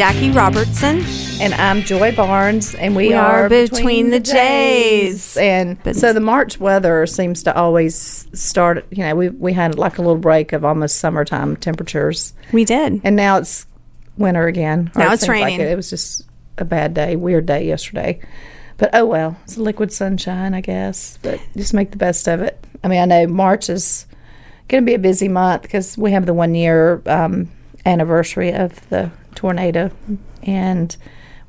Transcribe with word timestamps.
Jackie 0.00 0.30
Robertson. 0.30 1.04
And 1.42 1.52
I'm 1.52 1.82
Joy 1.82 2.16
Barnes, 2.16 2.74
and 2.74 2.96
we, 2.96 3.08
We 3.08 3.12
are, 3.12 3.44
are 3.44 3.48
Between 3.50 4.08
the 4.08 4.18
Jays. 4.18 5.36
And 5.36 5.76
But- 5.82 5.94
so 5.94 6.14
the 6.14 6.20
March 6.20 6.58
weather 6.58 7.04
seems 7.04 7.42
to 7.42 7.54
always 7.54 8.26
start. 8.32 8.86
You 8.90 9.04
know, 9.04 9.14
we 9.14 9.28
we 9.28 9.52
had 9.52 9.76
like 9.76 9.98
a 9.98 10.00
little 10.00 10.16
break 10.16 10.54
of 10.54 10.64
almost 10.64 10.96
summertime 11.00 11.54
temperatures, 11.56 12.32
We 12.50 12.64
did. 12.64 13.02
and 13.04 13.14
now 13.14 13.36
it's 13.36 13.66
winter 14.16 14.46
again. 14.46 14.90
Now 14.96 15.10
it 15.10 15.12
it's 15.12 15.22
seems 15.24 15.28
like 15.38 15.44
raining. 15.44 15.60
it. 15.60 15.68
It 15.70 15.76
was 15.76 15.90
just 15.90 16.24
a 16.56 16.64
bad 16.64 16.94
day, 16.94 17.14
weird 17.16 17.44
day 17.44 17.66
yesterday. 17.66 18.20
But 18.78 18.88
oh 18.94 19.04
well, 19.04 19.36
it's 19.44 19.58
liquid 19.58 19.92
sunshine, 19.92 20.54
I 20.54 20.62
guess. 20.62 21.18
But 21.20 21.40
just 21.54 21.74
make 21.74 21.90
the 21.90 21.98
best 21.98 22.26
of 22.26 22.40
it. 22.40 22.58
I 22.82 22.88
mean, 22.88 23.00
I 23.02 23.04
know 23.04 23.26
March 23.26 23.68
is 23.68 24.06
going 24.68 24.82
to 24.82 24.86
be 24.86 24.94
a 24.94 24.98
busy 24.98 25.28
month 25.28 25.60
because 25.60 25.98
we 25.98 26.12
have 26.12 26.24
the 26.24 26.32
one 26.32 26.54
year 26.54 27.02
um, 27.04 27.50
anniversary 27.84 28.50
of 28.54 28.88
the 28.88 29.10
tornado, 29.40 29.90
and 30.42 30.94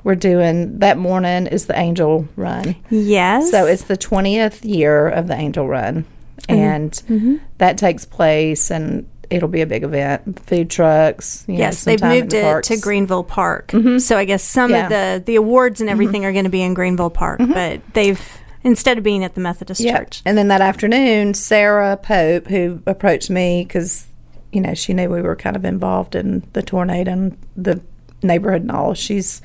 we're 0.06 0.16
doing 0.16 0.80
that 0.80 0.98
morning 0.98 1.46
is 1.46 1.66
the 1.68 1.78
Angel 1.78 2.26
Run. 2.38 2.76
Yes. 2.90 3.52
So 3.52 3.66
it's 3.66 3.84
the 3.84 3.98
20th 3.98 4.64
year 4.64 5.10
of 5.10 5.28
the 5.28 5.36
Angel 5.36 5.68
Run. 5.68 6.06
And 6.48 6.92
Mm-hmm. 6.92 7.36
that 7.58 7.78
takes 7.78 8.06
place, 8.06 8.72
and 8.72 9.08
it'll 9.30 9.50
be 9.50 9.60
a 9.62 9.66
big 9.68 9.84
event. 9.84 10.40
Food 10.40 10.70
trucks. 10.70 11.44
You 11.48 11.54
know, 11.56 11.60
yes, 11.60 11.80
some 11.80 11.92
they've 11.92 12.02
moved 12.02 12.32
the 12.32 12.38
it. 12.40 12.44
Mm-hmm. 12.44 12.74
to 12.76 12.80
Greenville 12.82 13.24
Park. 13.26 13.72
So 14.00 14.18
I 14.18 14.24
guess 14.26 14.42
some 14.44 14.72
Yeah. 14.72 14.84
of 14.84 14.90
the 14.90 15.24
the 15.26 15.36
awards 15.36 15.82
and 15.82 15.90
everything 15.90 16.24
are 16.26 16.32
going 16.32 16.46
to 16.46 16.50
be 16.50 16.62
in 16.64 16.74
Greenville 16.74 17.10
Park, 17.12 17.40
but 17.46 17.82
they've 17.94 18.22
instead 18.64 18.98
of 18.98 19.04
being 19.04 19.24
at 19.24 19.36
the 19.36 19.42
Methodist 19.42 19.82
Yeah. 19.82 19.98
Church. 20.00 20.22
And 20.26 20.38
then 20.38 20.48
that 20.48 20.62
afternoon, 20.62 21.34
Sarah 21.34 21.98
Pope, 21.98 22.48
who 22.48 22.82
approached 22.88 23.30
me 23.30 23.64
because, 23.68 24.08
you 24.52 24.62
know, 24.62 24.74
she 24.74 24.94
knew 24.94 25.10
we 25.10 25.22
were 25.22 25.36
kind 25.36 25.56
of 25.56 25.66
involved 25.66 26.16
in 26.16 26.46
the 26.54 26.62
tornado 26.62 27.12
and 27.12 27.38
the 27.56 27.82
neighborhood 28.22 28.62
and 28.62 28.72
all, 28.72 28.94
she's 28.94 29.42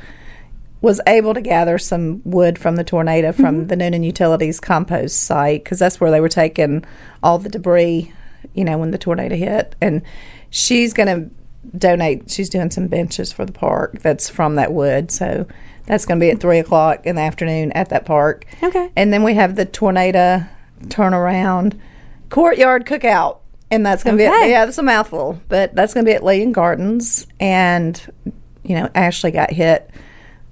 was 0.83 1.01
able 1.07 1.35
to 1.35 1.41
gather 1.41 1.79
some 1.79 2.21
wood 2.25 2.59
from 2.59 2.77
the 2.77 2.85
tornado 2.85 3.33
from 3.33 3.57
mm-hmm. 3.57 3.67
the 3.67 3.77
Newnan 3.77 4.05
Utilities 4.05 4.61
compost 4.61 5.23
site 5.23 5.65
because 5.65 5.79
that's 5.79 6.01
where 6.01 6.11
they 6.11 6.21
were 6.21 6.29
taking 6.29 6.85
all 7.23 7.39
the 7.39 7.49
debris, 7.49 8.13
you 8.55 8.65
know, 8.65 8.79
when 8.79 8.91
the 8.91 8.99
tornado 8.99 9.35
hit. 9.37 9.75
And 9.81 10.03
she's 10.51 10.93
going 10.93 11.09
to 11.09 11.31
donate, 11.77 12.31
she's 12.31 12.51
doing 12.51 12.71
some 12.71 12.87
benches 12.89 13.33
for 13.33 13.45
the 13.45 13.53
park 13.53 14.01
that's 14.01 14.29
from 14.29 14.57
that 14.57 14.73
wood. 14.73 15.11
So 15.11 15.47
that's 15.87 16.05
going 16.05 16.21
to 16.21 16.25
be 16.25 16.31
at 16.31 16.41
three 16.41 16.59
o'clock 16.59 17.07
in 17.07 17.17
the 17.17 17.23
afternoon 17.23 17.73
at 17.73 17.89
that 17.89 18.05
park. 18.05 18.45
Okay. 18.63 18.91
And 18.95 19.13
then 19.13 19.23
we 19.23 19.35
have 19.35 19.57
the 19.57 19.65
tornado 19.65 20.45
turnaround 20.85 21.79
courtyard 22.29 22.87
cookout. 22.87 23.39
And 23.71 23.85
that's 23.85 24.05
going 24.05 24.17
to 24.17 24.23
be, 24.23 24.29
Okay. 24.29 24.45
at, 24.45 24.49
yeah, 24.49 24.65
that's 24.65 24.79
a 24.79 24.83
mouthful, 24.83 25.41
but 25.49 25.75
that's 25.75 25.93
going 25.93 26.05
to 26.07 26.11
be 26.11 26.15
at 26.15 26.23
Lee 26.25 26.43
and 26.43 26.55
Gardens. 26.55 27.27
And, 27.41 28.01
you 28.63 28.77
know, 28.77 28.89
Ashley 28.95 29.31
got 29.33 29.51
hit. 29.51 29.91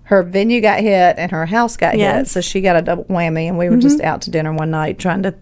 Her 0.05 0.23
venue 0.23 0.61
got 0.61 0.81
hit 0.81 1.15
and 1.17 1.31
her 1.31 1.47
house 1.47 1.77
got 1.77 1.95
hit. 2.19 2.29
So 2.29 2.41
she 2.41 2.61
got 2.61 2.77
a 2.77 2.83
double 2.83 3.05
whammy. 3.05 3.47
And 3.49 3.57
we 3.57 3.69
were 3.71 3.77
just 3.77 4.01
out 4.01 4.23
to 4.23 4.31
dinner 4.31 4.53
one 4.53 4.71
night 4.71 4.99
trying 4.99 5.23
to, 5.23 5.35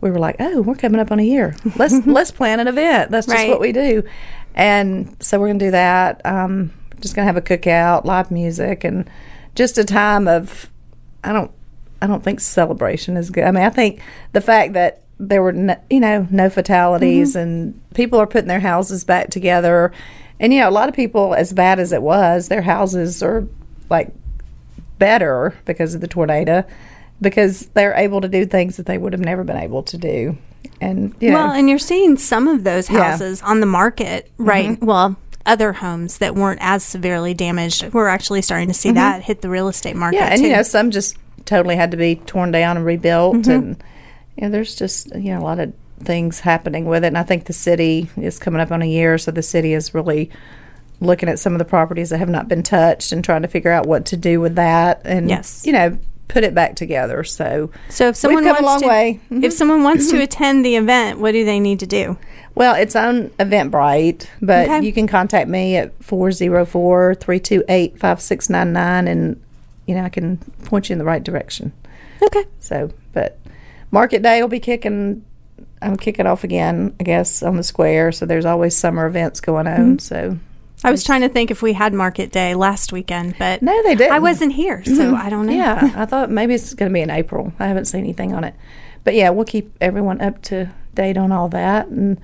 we 0.00 0.10
were 0.10 0.18
like, 0.18 0.36
oh, 0.40 0.62
we're 0.62 0.74
coming 0.74 1.00
up 1.00 1.12
on 1.12 1.20
a 1.20 1.22
year. 1.22 1.54
Let's, 1.76 1.94
let's 2.06 2.30
plan 2.30 2.60
an 2.60 2.66
event. 2.68 3.10
That's 3.10 3.26
just 3.26 3.36
Right. 3.38 3.50
what 3.50 3.60
we 3.60 3.72
do. 3.72 4.02
And 4.54 5.14
so 5.20 5.38
we're 5.38 5.48
going 5.48 5.58
to 5.58 5.64
do 5.66 5.70
that. 5.72 6.20
Um, 6.24 6.72
just 7.00 7.14
going 7.14 7.24
to 7.26 7.32
have 7.32 7.36
a 7.36 7.42
cookout, 7.42 8.04
live 8.04 8.30
music, 8.30 8.84
and 8.84 9.08
just 9.54 9.76
a 9.78 9.84
time 9.84 10.26
of, 10.28 10.70
I 11.22 11.32
don't, 11.32 11.50
I 12.00 12.06
don't 12.06 12.24
think 12.24 12.40
celebration 12.40 13.16
is 13.16 13.30
good. 13.30 13.44
I 13.44 13.50
mean, 13.50 13.62
I 13.64 13.70
think 13.70 14.00
the 14.32 14.40
fact 14.40 14.72
that 14.72 15.01
there 15.24 15.42
were, 15.42 15.52
no, 15.52 15.76
you 15.88 16.00
know, 16.00 16.26
no 16.30 16.50
fatalities 16.50 17.36
and 17.36 17.80
people 17.94 18.18
are 18.18 18.26
putting 18.26 18.48
their 18.48 18.60
houses 18.60 19.04
back 19.04 19.30
together. 19.30 19.92
And, 20.40 20.52
you 20.52 20.58
know, 20.60 20.68
a 20.68 20.70
lot 20.72 20.88
of 20.88 20.94
people, 20.96 21.32
as 21.34 21.52
bad 21.52 21.78
as 21.78 21.92
it 21.92 22.02
was, 22.02 22.48
their 22.48 22.62
houses 22.62 23.22
are 23.22 23.46
like 23.88 24.10
better 24.98 25.54
because 25.64 25.94
of 25.94 26.00
the 26.00 26.08
tornado 26.08 26.64
because 27.20 27.66
they're 27.74 27.94
able 27.94 28.20
to 28.20 28.28
do 28.28 28.44
things 28.44 28.76
that 28.76 28.86
they 28.86 28.98
would 28.98 29.12
have 29.12 29.20
never 29.24 29.44
been 29.44 29.56
able 29.56 29.82
to 29.84 29.96
do. 29.96 30.36
And, 30.80 31.14
you 31.20 31.30
know, 31.30 31.36
Well, 31.36 31.52
and 31.52 31.68
you're 31.68 31.78
seeing 31.78 32.16
some 32.16 32.48
of 32.48 32.64
those 32.64 32.90
Yeah. 32.90 32.96
Mm-hmm. 32.98 33.10
houses 33.10 33.42
on 33.42 33.60
the 33.60 33.66
market, 33.66 34.30
right? 34.38 34.80
Well, 34.82 35.16
other 35.46 35.72
homes 35.72 36.18
that 36.18 36.34
weren't 36.34 36.60
as 36.62 36.82
severely 36.84 37.34
damaged. 37.34 37.92
We're 37.92 38.08
actually 38.08 38.42
starting 38.42 38.68
to 38.68 38.74
see 38.74 38.90
that 38.92 39.22
hit 39.22 39.40
the 39.42 39.48
real 39.50 39.68
estate 39.68 39.94
market. 39.96 40.16
Mm-hmm. 40.16 40.24
Yeah, 40.26 40.32
and 40.32 40.40
too. 40.40 40.46
you 40.48 40.52
know, 40.56 40.62
some 40.62 40.90
just 40.90 41.16
totally 41.44 41.76
had 41.76 41.90
to 41.92 41.96
be 41.96 42.16
torn 42.16 42.50
down 42.50 42.76
and 42.76 42.84
rebuilt, 42.86 43.36
Mm-hmm. 43.36 43.50
and 43.50 43.84
know, 44.38 44.48
there's 44.48 44.74
just 44.74 45.14
you 45.14 45.32
know 45.34 45.40
a 45.40 45.44
lot 45.44 45.58
of 45.58 45.72
things 46.02 46.40
happening 46.40 46.86
with 46.86 47.04
it. 47.04 47.08
And 47.08 47.18
I 47.18 47.22
think 47.22 47.44
the 47.44 47.52
city 47.52 48.08
is 48.16 48.38
coming 48.38 48.60
up 48.60 48.72
on 48.72 48.82
a 48.82 48.86
year, 48.86 49.18
so 49.18 49.30
the 49.30 49.42
city 49.42 49.72
is 49.72 49.94
really 49.94 50.30
looking 51.00 51.28
at 51.28 51.38
some 51.38 51.52
of 51.52 51.58
the 51.58 51.64
properties 51.64 52.10
that 52.10 52.18
have 52.18 52.28
not 52.28 52.48
been 52.48 52.62
touched 52.62 53.12
and 53.12 53.24
trying 53.24 53.42
to 53.42 53.48
figure 53.48 53.70
out 53.70 53.86
what 53.86 54.04
to 54.06 54.16
do 54.16 54.40
with 54.40 54.54
that, 54.54 55.00
and 55.04 55.28
Yes. 55.28 55.64
you 55.66 55.72
know, 55.72 55.98
put 56.28 56.44
it 56.44 56.54
back 56.54 56.76
together. 56.76 57.24
So, 57.24 57.70
So 57.88 58.08
if 58.08 58.16
someone 58.16 58.44
come 58.44 58.56
a 58.56 58.62
wants 58.62 58.66
long 58.66 58.80
to, 58.82 58.86
way. 58.88 59.20
Mm-hmm. 59.30 59.44
if 59.44 59.52
someone 59.52 59.82
wants 59.82 60.08
to 60.10 60.22
attend 60.22 60.64
the 60.64 60.76
event, 60.76 61.18
what 61.18 61.32
do 61.32 61.44
they 61.44 61.60
need 61.60 61.80
to 61.80 61.86
do? 61.86 62.16
well, 62.54 62.74
it's 62.74 62.94
on 62.94 63.28
Eventbrite, 63.38 64.26
but 64.42 64.68
Okay. 64.68 64.86
you 64.86 64.92
can 64.92 65.06
contact 65.06 65.48
me 65.48 65.76
at 65.76 65.92
404 66.04 67.14
328 67.16 67.98
5699 67.98 69.08
and 69.08 69.42
you 69.86 69.94
know, 69.96 70.04
I 70.04 70.08
can 70.08 70.36
point 70.64 70.88
you 70.88 70.92
in 70.94 70.98
the 70.98 71.04
right 71.04 71.22
direction. 71.24 71.72
Okay. 72.22 72.44
So, 72.60 72.90
but 73.12 73.38
Market 73.92 74.22
Day 74.22 74.40
will 74.40 74.48
be 74.48 74.58
kicking. 74.58 75.24
I'm 75.80 75.96
kicking 75.96 76.26
off 76.26 76.42
again, 76.42 76.96
I 76.98 77.04
guess, 77.04 77.42
on 77.42 77.56
the 77.56 77.62
square. 77.62 78.10
So 78.10 78.26
there's 78.26 78.44
always 78.44 78.76
summer 78.76 79.06
events 79.06 79.40
going 79.40 79.66
on. 79.68 79.96
Mm-hmm. 79.96 79.98
So 79.98 80.38
I 80.84 80.90
was 80.90 81.04
trying 81.04 81.20
to 81.20 81.28
think 81.28 81.50
if 81.50 81.62
we 81.62 81.74
had 81.74 81.92
market 81.92 82.32
day 82.32 82.54
last 82.54 82.92
weekend, 82.92 83.36
but 83.38 83.62
no, 83.62 83.82
they 83.84 83.94
didn't. 83.94 84.12
I 84.12 84.18
wasn't 84.18 84.52
here, 84.52 84.82
so 84.84 84.92
mm-hmm. 84.92 85.14
I 85.14 85.30
don't 85.30 85.46
know. 85.46 85.52
Yeah, 85.52 85.92
I 85.96 86.06
thought 86.06 86.30
maybe 86.30 86.54
it's 86.54 86.74
going 86.74 86.90
to 86.90 86.94
be 86.94 87.00
in 87.00 87.10
April. 87.10 87.52
I 87.60 87.66
haven't 87.66 87.84
seen 87.84 88.00
anything 88.00 88.34
on 88.34 88.42
it, 88.42 88.54
but 89.04 89.14
yeah, 89.14 89.30
we'll 89.30 89.44
keep 89.44 89.76
everyone 89.80 90.20
up 90.20 90.42
to 90.42 90.72
date 90.94 91.16
on 91.16 91.30
all 91.30 91.48
that. 91.50 91.86
And 91.88 92.20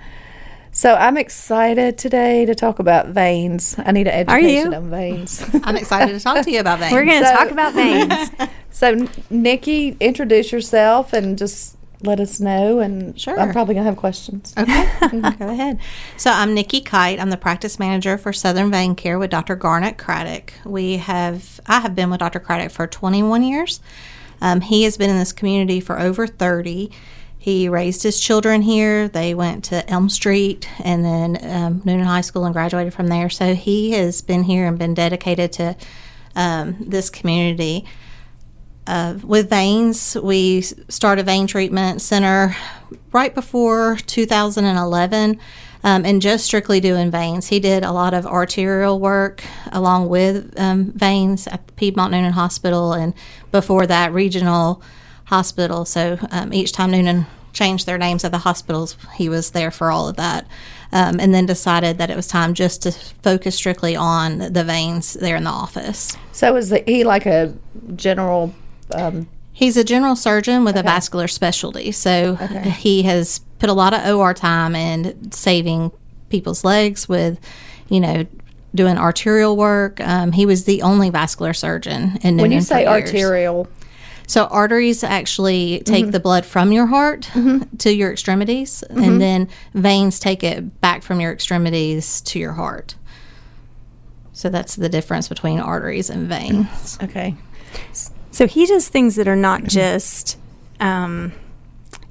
so 0.73 0.95
I'm 0.95 1.17
excited 1.17 1.99
today 1.99 2.47
to 2.47 2.55
talk 2.55 2.79
about 2.79 3.09
veins. 3.09 3.77
I 3.79 3.93
need 3.93 4.09
an 4.09 4.29
Are 4.29 4.41
you? 4.41 4.49
education 4.49 4.75
on 4.75 4.91
veins. 4.91 5.51
I'm 5.63 5.77
excited 5.77 6.13
to 6.13 6.21
talk 6.21 6.45
to 6.45 6.51
you 6.51 6.61
about 6.61 6.79
veins. 6.81 6.93
We're 6.93 7.05
going 7.05 7.23
to 7.23 7.29
So- 7.29 7.35
talk 7.35 7.51
about 7.51 7.75
veins. 7.75 8.31
so, 8.71 9.09
Nikki, 9.31 9.97
introduce 10.01 10.53
yourself 10.53 11.13
and 11.13 11.37
just 11.39 11.77
let 12.03 12.21
us 12.21 12.41
know. 12.41 12.79
And 12.79 13.19
Sure. 13.19 13.39
I'm 13.39 13.53
probably 13.53 13.75
going 13.75 13.85
to 13.85 13.91
have 13.91 13.99
questions. 13.99 14.55
Okay, 14.57 14.89
go 15.39 15.49
ahead. 15.49 15.81
So 16.17 16.31
I'm 16.31 16.55
Nikki 16.55 16.81
Kite. 16.81 17.19
I'm 17.19 17.31
the 17.31 17.37
practice 17.37 17.79
manager 17.79 18.17
for 18.19 18.33
Southern 18.33 18.71
Vein 18.71 18.95
Care 18.95 19.19
with 19.19 19.31
Dr. 19.31 19.57
Garnet 19.57 19.99
Craddock. 19.99 20.53
We 20.65 20.99
have 20.99 21.61
I 21.67 21.81
have 21.81 21.95
been 21.95 22.11
with 22.11 22.21
Dr. 22.21 22.41
Craddock 22.41 22.71
for 22.71 22.87
21 22.87 23.43
years. 23.43 23.81
Um, 24.41 24.61
he 24.61 24.85
has 24.85 24.97
been 24.97 25.11
in 25.11 25.19
this 25.19 25.33
community 25.33 25.81
for 25.81 25.99
over 25.99 26.27
30. 26.27 26.91
He 27.41 27.69
raised 27.69 28.03
his 28.03 28.21
children 28.21 28.63
here. 28.63 29.09
They 29.09 29.35
went 29.35 29.65
to 29.65 29.89
Elm 29.91 30.09
Street 30.09 30.69
and 30.85 31.05
then 31.05 31.39
um, 31.43 31.81
Newnan 31.81 32.05
High 32.05 32.21
School 32.21 32.45
and 32.45 32.53
graduated 32.53 32.95
from 32.95 33.09
there. 33.09 33.31
So 33.31 33.55
he 33.55 33.93
has 33.93 34.23
been 34.23 34.45
here 34.45 34.67
and 34.67 34.79
been 34.79 34.95
dedicated 34.95 35.53
to 35.55 35.77
um, 36.37 36.77
this 36.81 37.11
community. 37.11 37.85
Uh, 38.89 39.19
with 39.23 39.51
veins, 39.51 40.17
we 40.23 40.63
started 40.63 41.21
a 41.21 41.25
vein 41.25 41.47
treatment 41.47 42.01
center 42.01 42.57
right 43.13 43.35
before 43.35 43.99
2011 44.07 45.39
um, 45.85 46.05
and 46.07 46.23
just 46.23 46.47
strictly 46.47 46.81
doing 46.81 47.11
veins. 47.11 47.49
He 47.49 47.61
did 47.61 47.85
a 47.85 47.93
lot 47.93 48.15
of 48.15 48.25
arterial 48.25 48.99
work 48.99 49.45
along 49.73 50.09
with 50.09 50.59
um, 50.59 50.93
veins 50.93 51.47
at 51.49 51.77
Piedmont 51.77 52.15
Newnan 52.15 52.31
Hospital 52.31 52.95
and 52.95 53.13
before 53.53 53.87
that, 53.87 54.15
regional 54.15 54.83
hospital. 55.27 55.85
So 55.85 56.17
um, 56.31 56.55
each 56.55 56.73
time 56.73 56.93
Newnan 56.93 57.27
changed 57.53 57.85
their 57.85 57.99
names 57.99 58.25
of 58.25 58.33
the 58.33 58.39
hospitals, 58.39 58.97
he 59.17 59.29
was 59.29 59.51
there 59.51 59.71
for 59.71 59.91
all 59.91 60.09
of 60.09 60.17
that. 60.17 60.47
Um, 60.93 61.21
and 61.21 61.35
then 61.35 61.45
decided 61.45 61.99
that 61.99 62.09
it 62.09 62.17
was 62.17 62.27
time 62.27 62.55
just 62.55 62.81
to 62.85 62.93
focus 62.93 63.57
strictly 63.57 63.95
on 63.95 64.39
the 64.39 64.65
veins 64.65 65.13
there 65.13 65.37
in 65.37 65.45
the 65.45 65.51
office. 65.51 66.17
So 66.33 66.57
is 66.57 66.71
the, 66.71 66.83
he 66.87 67.05
like 67.05 67.27
a 67.27 67.55
general? 67.95 68.55
Um, 68.95 69.29
He's 69.53 69.77
a 69.77 69.83
general 69.83 70.15
surgeon 70.15 70.63
with 70.65 70.77
a 70.77 70.85
vascular 70.85 71.27
specialty. 71.27 71.91
So 71.91 72.37
he 72.79 73.03
has 73.03 73.41
put 73.59 73.69
a 73.69 73.73
lot 73.73 73.93
of 73.93 74.15
OR 74.15 74.33
time 74.33 74.77
in 74.77 75.33
saving 75.33 75.91
people's 76.29 76.63
legs 76.63 77.09
with, 77.09 77.41
you 77.89 77.99
know, 77.99 78.25
doing 78.73 78.97
arterial 78.97 79.57
work. 79.57 80.01
Um, 80.01 80.31
he 80.31 80.47
was 80.47 80.65
the 80.65 80.83
only 80.83 81.11
vascular 81.11 81.55
surgeon 81.55 82.19
in 82.23 82.37
when 82.37 82.53
you 82.53 82.61
say 82.61 82.87
arterial, 82.87 83.67
So 84.29 84.45
arteries 84.45 85.03
actually 85.03 85.83
take 85.85 86.13
the 86.13 86.21
blood 86.21 86.47
from 86.47 86.71
your 86.71 86.87
heart 86.87 87.29
to 87.79 87.93
your 87.93 88.13
extremities, 88.13 88.85
and 88.85 89.21
then 89.21 89.49
veins 89.75 90.21
take 90.21 90.45
it 90.45 90.81
back 90.81 91.03
from 91.03 91.19
your 91.21 91.33
extremities 91.33 92.21
to 92.21 92.39
your 92.39 92.53
heart. 92.53 92.95
So 94.33 94.49
that's 94.51 94.77
the 94.77 94.89
difference 94.89 95.27
between 95.29 95.59
arteries 95.59 96.11
and 96.11 96.29
veins. 96.29 96.97
okay. 97.03 97.35
So 98.31 98.47
he 98.47 98.67
does 98.67 98.89
things 98.89 99.17
that 99.17 99.29
are 99.29 99.37
not 99.37 99.65
just. 99.65 100.37
Um, 100.81 101.33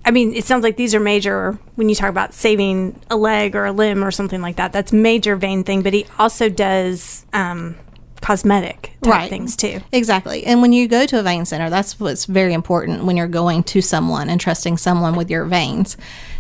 I 0.04 0.12
mean, 0.12 0.34
it 0.34 0.46
sounds 0.46 0.64
like 0.64 0.78
these 0.78 0.96
are 0.96 1.00
major 1.00 1.60
when 1.76 1.90
you 1.90 1.96
talk 1.96 2.10
about 2.10 2.34
saving 2.34 3.00
a 3.10 3.18
leg 3.18 3.56
or 3.56 3.66
a 3.66 3.72
limb 3.74 4.04
or 4.04 4.12
something 4.12 4.42
like 4.42 4.56
that. 4.56 4.72
That's 4.72 4.94
major 4.94 5.36
vein 5.36 5.64
thing, 5.64 5.82
but 5.82 5.94
he 5.94 6.06
also 6.18 6.48
does 6.48 7.26
um, 7.34 7.76
cosmetic 8.22 8.94
type 9.02 9.14
Right. 9.14 9.30
things 9.30 9.56
too. 9.56 9.80
Exactly. 9.92 10.46
And 10.46 10.62
when 10.62 10.74
you 10.74 10.88
go 10.88 11.06
to 11.06 11.20
a 11.20 11.24
vein 11.24 11.46
center, 11.46 11.70
that's 11.70 12.00
what's 12.00 12.26
very 12.26 12.54
important 12.54 13.06
when 13.06 13.16
you're 13.18 13.28
going 13.28 13.64
to 13.64 13.82
someone 13.82 14.30
and 14.30 14.40
trusting 14.42 14.78
someone 14.78 15.16
with 15.16 15.30
your 15.30 15.46
veins. 15.46 15.98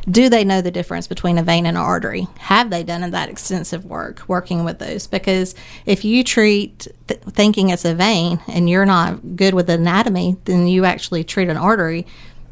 Do 0.09 0.29
they 0.29 0.43
know 0.45 0.61
the 0.61 0.71
difference 0.71 1.07
between 1.07 1.37
a 1.37 1.43
vein 1.43 1.65
and 1.65 1.77
an 1.77 1.83
artery? 1.83 2.27
Have 2.39 2.69
they 2.69 2.83
done 2.83 3.09
that 3.11 3.29
extensive 3.29 3.85
work 3.85 4.23
working 4.27 4.63
with 4.63 4.79
those? 4.79 5.05
Because 5.07 5.53
if 5.85 6.05
you 6.05 6.23
treat 6.23 6.87
th- 7.07 7.19
thinking 7.31 7.69
it's 7.69 7.85
a 7.85 7.93
vein 7.93 8.39
and 8.47 8.69
you're 8.69 8.85
not 8.85 9.35
good 9.35 9.53
with 9.53 9.69
anatomy, 9.69 10.37
then 10.45 10.67
you 10.67 10.85
actually 10.85 11.23
treat 11.23 11.49
an 11.49 11.57
artery, 11.57 12.05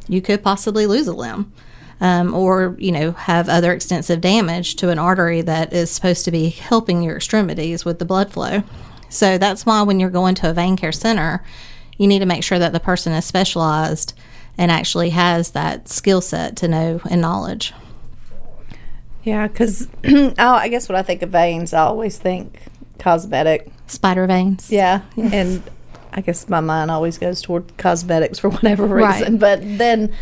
you 0.07 0.21
could 0.21 0.43
possibly 0.43 0.85
lose 0.85 1.07
a 1.07 1.13
limb. 1.13 1.51
Um, 2.01 2.33
or 2.33 2.75
you 2.77 2.91
know 2.91 3.13
have 3.13 3.47
other 3.47 3.71
extensive 3.71 4.19
damage 4.19 4.75
to 4.75 4.89
an 4.89 4.99
artery 4.99 5.39
that 5.39 5.71
is 5.71 5.89
supposed 5.89 6.25
to 6.25 6.31
be 6.31 6.49
helping 6.49 7.01
your 7.01 7.15
extremities 7.15 7.85
with 7.85 7.99
the 7.99 8.05
blood 8.05 8.33
flow. 8.33 8.63
So 9.15 9.37
that's 9.37 9.65
why 9.65 9.81
when 9.83 9.99
you're 9.99 10.09
going 10.09 10.35
to 10.35 10.49
a 10.49 10.53
vein 10.53 10.75
care 10.75 10.91
center, 10.91 11.43
you 11.97 12.07
need 12.07 12.19
to 12.19 12.25
make 12.25 12.43
sure 12.43 12.59
that 12.59 12.73
the 12.73 12.79
person 12.79 13.13
is 13.13 13.25
specialized 13.25 14.13
and 14.57 14.71
actually 14.71 15.09
has 15.11 15.51
that 15.51 15.87
skill 15.89 16.21
set 16.21 16.55
to 16.57 16.67
know 16.67 17.01
and 17.09 17.21
knowledge. 17.21 17.73
Yeah, 19.23 19.47
because 19.47 19.87
oh, 20.05 20.33
I 20.37 20.67
guess 20.67 20.87
when 20.87 20.95
I 20.95 21.01
think 21.01 21.21
of 21.21 21.29
veins, 21.29 21.73
I 21.73 21.81
always 21.83 22.17
think 22.17 22.59
cosmetic. 22.99 23.67
Spider 23.87 24.27
veins. 24.27 24.71
Yeah, 24.71 25.01
and 25.17 25.63
I 26.13 26.21
guess 26.21 26.47
my 26.47 26.59
mind 26.59 26.91
always 26.91 27.17
goes 27.17 27.41
toward 27.41 27.75
cosmetics 27.77 28.39
for 28.39 28.49
whatever 28.51 28.85
Right. 28.85 29.19
reason. 29.19 29.37
But 29.37 29.61
then 29.63 30.13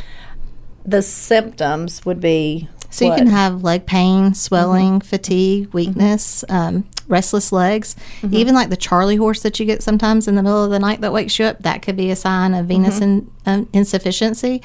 the 0.85 1.01
symptoms 1.01 2.05
would 2.05 2.19
be 2.19 2.67
So 2.89 3.05
you 3.05 3.13
can 3.15 3.27
have 3.27 3.63
leg 3.63 3.85
pain, 3.85 4.33
swelling, 4.33 5.01
fatigue, 5.01 5.73
weakness, 5.73 6.43
um, 6.49 6.85
restless 7.07 7.51
legs, 7.51 7.95
even 8.31 8.55
like 8.55 8.69
the 8.69 8.77
Charlie 8.77 9.15
horse 9.17 9.41
that 9.41 9.59
you 9.59 9.65
get 9.65 9.83
sometimes 9.83 10.27
in 10.27 10.35
the 10.35 10.43
middle 10.43 10.63
of 10.63 10.71
the 10.71 10.79
night 10.79 11.01
that 11.01 11.11
wakes 11.13 11.37
you 11.39 11.45
up. 11.45 11.59
That 11.63 11.81
could 11.81 11.95
be 11.97 12.09
a 12.11 12.15
sign 12.15 12.53
of 12.53 12.67
venous 12.67 12.99
in, 13.01 13.31
um, 13.45 13.69
insufficiency. 13.73 14.61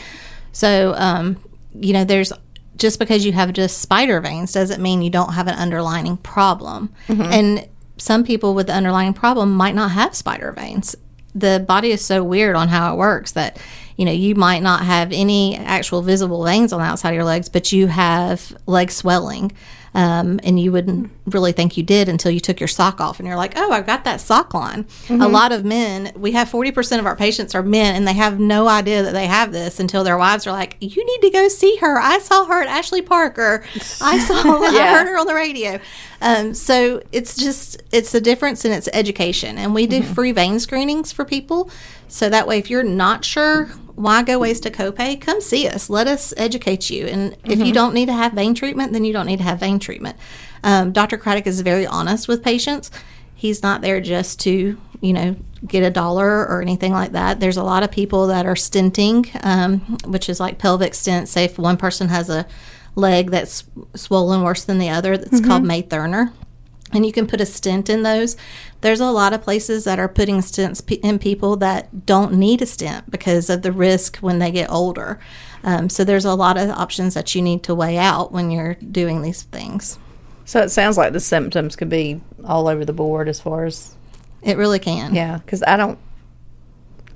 So, 0.52 0.94
um, 0.96 1.36
you 1.74 1.92
know, 1.92 2.04
there's 2.04 2.32
just 2.76 2.98
because 3.00 3.24
you 3.26 3.32
have 3.32 3.52
just 3.52 3.78
spider 3.80 4.20
veins 4.20 4.52
doesn't 4.52 4.80
mean 4.80 5.02
you 5.02 5.10
don't 5.10 5.32
have 5.32 5.48
an 5.48 5.54
underlying 5.54 6.16
problem. 6.18 6.90
And 7.08 7.68
some 7.96 8.22
people 8.22 8.54
with 8.54 8.68
the 8.68 8.72
underlying 8.74 9.12
problem 9.14 9.52
might 9.54 9.74
not 9.74 9.90
have 9.90 10.14
spider 10.14 10.52
veins. 10.52 10.94
The 11.34 11.64
body 11.66 11.90
is 11.90 12.04
so 12.04 12.22
weird 12.22 12.54
on 12.56 12.68
how 12.68 12.94
it 12.94 12.96
works 12.96 13.32
that 13.32 13.58
you 13.96 14.04
know 14.04 14.12
you 14.12 14.36
might 14.36 14.62
not 14.62 14.84
have 14.84 15.10
any 15.12 15.56
actual 15.56 16.02
visible 16.02 16.44
veins 16.44 16.72
on 16.72 16.80
the 16.80 16.86
outside 16.86 17.10
of 17.10 17.14
your 17.16 17.24
legs, 17.24 17.48
but 17.48 17.72
you 17.72 17.88
have 17.88 18.56
leg 18.66 18.90
swelling. 18.92 19.50
Um, 19.94 20.38
and 20.42 20.60
you 20.60 20.70
wouldn't 20.70 21.10
really 21.26 21.52
think 21.52 21.76
you 21.76 21.82
did 21.82 22.08
until 22.08 22.30
you 22.30 22.40
took 22.40 22.60
your 22.60 22.68
sock 22.68 23.00
off 23.00 23.18
and 23.18 23.26
you're 23.26 23.36
like, 23.36 23.54
oh, 23.56 23.72
I've 23.72 23.86
got 23.86 24.04
that 24.04 24.20
sock 24.20 24.52
line. 24.54 24.86
A 25.08 25.26
lot 25.28 25.50
of 25.50 25.64
men, 25.64 26.12
we 26.14 26.32
have 26.32 26.48
40% 26.50 26.98
of 26.98 27.06
our 27.06 27.16
patients 27.16 27.54
are 27.54 27.62
men 27.62 27.96
and 27.96 28.06
they 28.06 28.12
have 28.12 28.38
no 28.38 28.68
idea 28.68 29.02
that 29.02 29.12
they 29.12 29.26
have 29.26 29.50
this 29.52 29.80
until 29.80 30.04
their 30.04 30.18
wives 30.18 30.46
are 30.46 30.52
like, 30.52 30.76
you 30.80 31.04
need 31.04 31.20
to 31.22 31.30
go 31.30 31.48
see 31.48 31.76
her. 31.78 31.98
I 31.98 32.18
saw 32.18 32.44
her 32.46 32.62
at 32.62 32.68
Ashley 32.68 33.02
Parker. 33.02 33.64
I 34.00 34.18
saw, 34.26 34.34
I 34.62 34.70
Yeah. 34.72 34.92
heard 34.98 35.06
her 35.06 35.18
on 35.18 35.26
the 35.26 35.34
radio. 35.34 35.80
Um, 36.20 36.52
so 36.54 37.02
it's 37.12 37.36
just, 37.36 37.82
it's 37.92 38.14
a 38.14 38.20
difference 38.20 38.64
in 38.64 38.72
its 38.72 38.88
education. 38.92 39.56
And 39.58 39.74
we 39.74 39.86
do 39.86 40.02
free 40.02 40.32
vein 40.32 40.60
screenings 40.60 41.12
for 41.12 41.24
people. 41.24 41.70
So 42.08 42.28
that 42.28 42.46
way, 42.46 42.58
if 42.58 42.68
you're 42.70 42.82
not 42.82 43.24
sure, 43.24 43.70
why 43.98 44.22
go 44.22 44.38
waste 44.38 44.64
a 44.64 44.70
copay? 44.70 45.20
Come 45.20 45.40
see 45.40 45.68
us. 45.68 45.90
Let 45.90 46.06
us 46.06 46.32
educate 46.36 46.88
you. 46.88 47.06
And 47.06 47.36
if 47.44 47.58
you 47.58 47.72
don't 47.72 47.94
need 47.94 48.06
to 48.06 48.12
have 48.12 48.32
vein 48.32 48.54
treatment, 48.54 48.92
then 48.92 49.04
you 49.04 49.12
don't 49.12 49.26
need 49.26 49.38
to 49.38 49.42
have 49.42 49.58
vein 49.58 49.80
treatment. 49.80 50.16
Um, 50.62 50.92
Dr. 50.92 51.18
Craddock 51.18 51.46
is 51.46 51.60
very 51.62 51.86
honest 51.86 52.28
with 52.28 52.42
patients. 52.42 52.92
He's 53.34 53.62
not 53.62 53.80
there 53.80 54.00
just 54.00 54.40
to, 54.40 54.80
you 55.00 55.12
know, 55.12 55.36
get 55.66 55.82
a 55.82 55.90
dollar 55.90 56.46
or 56.46 56.62
anything 56.62 56.92
like 56.92 57.12
that. 57.12 57.40
There's 57.40 57.56
a 57.56 57.64
lot 57.64 57.82
of 57.82 57.90
people 57.90 58.28
that 58.28 58.46
are 58.46 58.54
stenting, 58.54 59.28
um, 59.44 59.80
which 60.06 60.28
is 60.28 60.38
like 60.38 60.58
pelvic 60.58 60.92
stents. 60.92 61.28
Say 61.28 61.44
if 61.44 61.58
one 61.58 61.76
person 61.76 62.08
has 62.08 62.30
a 62.30 62.46
leg 62.94 63.30
that's 63.30 63.64
swollen 63.94 64.42
worse 64.42 64.64
than 64.64 64.78
the 64.78 64.90
other, 64.90 65.16
that's 65.16 65.40
called 65.44 65.64
May 65.64 65.82
Thurner 65.82 66.32
and 66.92 67.04
you 67.04 67.12
can 67.12 67.26
put 67.26 67.40
a 67.40 67.46
stent 67.46 67.88
in 67.90 68.02
those. 68.02 68.36
There's 68.80 69.00
a 69.00 69.10
lot 69.10 69.32
of 69.32 69.42
places 69.42 69.84
that 69.84 69.98
are 69.98 70.08
putting 70.08 70.38
stents 70.38 70.82
in 71.02 71.18
people 71.18 71.56
that 71.56 72.06
don't 72.06 72.32
need 72.34 72.62
a 72.62 72.66
stent 72.66 73.10
because 73.10 73.50
of 73.50 73.62
the 73.62 73.72
risk 73.72 74.18
when 74.18 74.38
they 74.38 74.50
get 74.50 74.70
older. 74.70 75.18
Um, 75.64 75.90
so 75.90 76.04
there's 76.04 76.24
a 76.24 76.34
lot 76.34 76.56
of 76.56 76.70
options 76.70 77.14
that 77.14 77.34
you 77.34 77.42
need 77.42 77.62
to 77.64 77.74
weigh 77.74 77.98
out 77.98 78.32
when 78.32 78.50
you're 78.50 78.74
doing 78.74 79.22
these 79.22 79.42
things. 79.42 79.98
So 80.44 80.60
it 80.62 80.70
sounds 80.70 80.96
like 80.96 81.12
the 81.12 81.20
symptoms 81.20 81.76
could 81.76 81.90
be 81.90 82.20
all 82.44 82.68
over 82.68 82.84
the 82.84 82.92
board 82.94 83.28
as 83.28 83.40
far 83.40 83.66
as 83.66 83.94
It 84.42 84.56
really 84.56 84.78
can. 84.78 85.14
yeah. 85.14 85.38
Because 85.38 85.62
I 85.66 85.76
don't. 85.76 85.98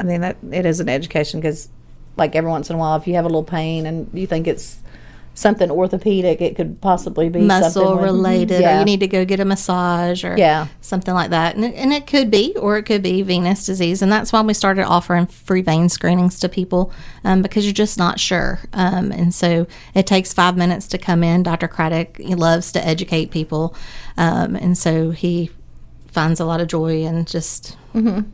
I 0.00 0.02
mean 0.04 0.20
that 0.22 0.36
it 0.50 0.66
is 0.66 0.80
an 0.80 0.88
education 0.88 1.40
because, 1.40 1.68
like 2.16 2.34
every 2.34 2.50
once 2.50 2.68
in 2.68 2.76
a 2.76 2.78
while, 2.78 2.96
if 2.96 3.06
you 3.06 3.14
have 3.14 3.24
a 3.24 3.28
little 3.28 3.44
pain 3.44 3.86
and 3.86 4.10
you 4.12 4.26
think 4.26 4.46
it's 4.48 4.80
something 5.34 5.70
orthopedic, 5.70 6.40
it 6.42 6.56
could 6.56 6.80
possibly 6.82 7.28
be 7.30 7.40
Muscle 7.40 7.96
related, 7.96 8.62
or 8.64 8.78
you 8.78 8.84
need 8.84 9.00
to 9.00 9.06
go 9.08 9.24
get 9.24 9.40
a 9.40 9.44
massage, 9.46 10.24
or 10.24 10.36
Yeah. 10.36 10.66
something 10.82 11.14
like 11.14 11.30
that. 11.30 11.56
And 11.56 11.64
it, 11.64 11.74
and 11.74 11.92
it 11.92 12.06
could 12.06 12.30
be, 12.30 12.54
or 12.60 12.76
it 12.76 12.82
could 12.82 13.02
be 13.02 13.22
venous 13.22 13.64
disease, 13.64 14.02
and 14.02 14.12
that's 14.12 14.32
why 14.32 14.42
we 14.42 14.52
started 14.52 14.84
offering 14.84 15.26
free 15.26 15.62
vein 15.62 15.88
screenings 15.88 16.38
to 16.40 16.48
people 16.48 16.92
um, 17.24 17.40
because 17.40 17.64
you're 17.64 17.72
just 17.72 17.96
not 17.96 18.20
sure. 18.20 18.60
Um, 18.74 19.10
and 19.10 19.34
so 19.34 19.66
it 19.94 20.06
takes 20.06 20.32
five 20.34 20.56
minutes 20.56 20.86
to 20.88 20.98
come 20.98 21.22
in. 21.24 21.42
Dr. 21.42 21.66
Craddock 21.68 22.18
he 22.18 22.34
loves 22.34 22.70
to 22.72 22.86
educate 22.86 23.30
people, 23.30 23.74
um, 24.18 24.54
and 24.54 24.76
so 24.76 25.10
he 25.12 25.50
finds 26.08 26.40
a 26.40 26.44
lot 26.44 26.60
of 26.60 26.68
joy 26.68 27.04
in 27.04 27.24
just 27.24 27.76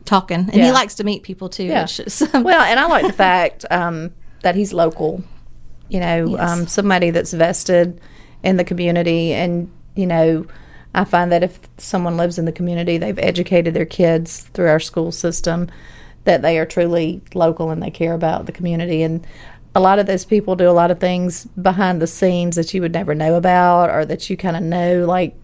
talking, 0.03 0.39
and 0.39 0.51
he 0.53 0.59
Mm-hmm. 0.59 0.73
Likes 0.73 0.95
to 0.95 1.05
meet 1.05 1.23
people 1.23 1.47
too. 1.47 1.63
Yeah. 1.63 1.87
Well, 2.33 2.61
and 2.61 2.77
I 2.79 2.87
like 2.87 3.07
the 3.07 3.13
fact 3.13 3.63
um, 3.71 4.11
that 4.41 4.55
he's 4.55 4.73
local. 4.73 5.23
You 5.89 5.99
know, 5.99 6.27
Yes. 6.29 6.39
um, 6.51 6.67
somebody 6.67 7.09
that's 7.11 7.33
vested 7.33 7.99
in 8.43 8.57
the 8.57 8.63
community, 8.63 9.33
and 9.33 9.69
you 9.95 10.05
know, 10.05 10.45
I 10.95 11.03
find 11.03 11.31
that 11.31 11.43
if 11.43 11.59
someone 11.77 12.15
lives 12.17 12.39
in 12.39 12.45
the 12.45 12.51
community, 12.51 12.97
they've 12.97 13.19
educated 13.19 13.73
their 13.73 13.85
kids 13.85 14.41
through 14.53 14.67
our 14.69 14.79
school 14.79 15.11
system, 15.11 15.67
that 16.23 16.41
they 16.41 16.57
are 16.59 16.65
truly 16.65 17.21
local 17.33 17.69
and 17.71 17.81
they 17.81 17.91
care 17.91 18.13
about 18.13 18.45
the 18.45 18.51
community. 18.51 19.03
And 19.03 19.25
a 19.75 19.79
lot 19.79 19.99
of 19.99 20.05
those 20.07 20.25
people 20.25 20.55
do 20.55 20.69
a 20.69 20.71
lot 20.71 20.89
of 20.91 20.99
things 20.99 21.45
behind 21.61 22.01
the 22.01 22.07
scenes 22.07 22.55
that 22.55 22.73
you 22.73 22.81
would 22.81 22.93
never 22.93 23.13
know 23.13 23.35
about, 23.35 23.89
or 23.89 24.05
that 24.05 24.29
you 24.29 24.37
kind 24.37 24.55
of 24.57 24.63
know, 24.63 25.05
like. 25.05 25.35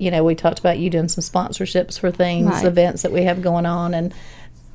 You 0.00 0.12
know, 0.12 0.22
we 0.22 0.36
talked 0.36 0.60
about 0.60 0.78
you 0.78 0.90
doing 0.90 1.08
some 1.08 1.22
sponsorships 1.24 1.98
for 1.98 2.12
things, 2.12 2.46
Right. 2.48 2.64
events 2.66 3.02
that 3.02 3.10
we 3.10 3.24
have 3.24 3.42
going 3.42 3.66
on, 3.66 3.94
and 3.94 4.14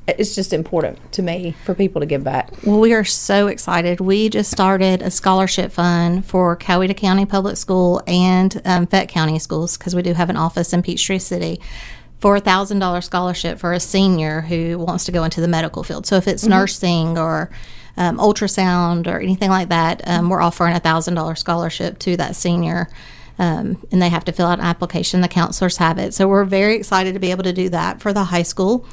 it's 0.06 0.34
just 0.34 0.52
important 0.52 1.12
to 1.12 1.22
me 1.22 1.54
for 1.64 1.74
people 1.74 2.00
to 2.00 2.06
give 2.06 2.22
back. 2.22 2.50
Well, 2.64 2.80
we 2.80 2.92
are 2.92 3.04
so 3.04 3.46
excited. 3.46 4.00
We 4.00 4.28
just 4.28 4.50
started 4.50 5.00
a 5.02 5.10
scholarship 5.10 5.72
fund 5.72 6.26
for 6.26 6.56
Coweta 6.56 6.96
County 6.96 7.24
Public 7.24 7.56
School 7.56 8.02
and 8.06 8.60
um, 8.64 8.86
Fayette 8.86 9.08
County 9.08 9.38
Schools 9.38 9.78
because 9.78 9.94
we 9.94 10.02
do 10.02 10.12
have 10.12 10.28
an 10.30 10.36
office 10.36 10.72
in 10.72 10.82
Peachtree 10.82 11.18
City 11.18 11.60
for 12.20 12.36
a 12.36 12.40
thousand 12.40 12.78
dollar 12.78 13.00
scholarship 13.00 13.58
for 13.58 13.72
a 13.72 13.80
senior 13.80 14.42
who 14.42 14.78
wants 14.78 15.04
to 15.04 15.12
go 15.12 15.24
into 15.24 15.40
the 15.40 15.48
medical 15.48 15.82
field. 15.82 16.06
So 16.06 16.16
if 16.16 16.28
it's 16.28 16.46
nursing 16.46 17.18
or 17.18 17.50
um, 17.96 18.18
ultrasound 18.18 19.06
or 19.06 19.20
anything 19.20 19.50
like 19.50 19.68
that, 19.70 20.06
um, 20.06 20.28
we're 20.28 20.40
offering 20.40 20.74
a 20.74 20.80
thousand 20.80 21.14
dollar 21.14 21.34
scholarship 21.34 21.98
to 22.00 22.16
that 22.16 22.36
senior. 22.36 22.88
Um, 23.38 23.84
and 23.90 24.00
they 24.00 24.10
have 24.10 24.24
to 24.26 24.32
fill 24.32 24.46
out 24.46 24.60
an 24.60 24.64
application. 24.64 25.20
The 25.20 25.28
counselors 25.28 25.76
have 25.78 25.98
it. 25.98 26.14
So 26.14 26.28
we're 26.28 26.44
very 26.44 26.76
excited 26.76 27.14
to 27.14 27.20
be 27.20 27.32
able 27.32 27.42
to 27.42 27.52
do 27.52 27.68
that 27.70 28.00
for 28.00 28.12
the 28.12 28.24
high 28.24 28.44
school. 28.44 28.86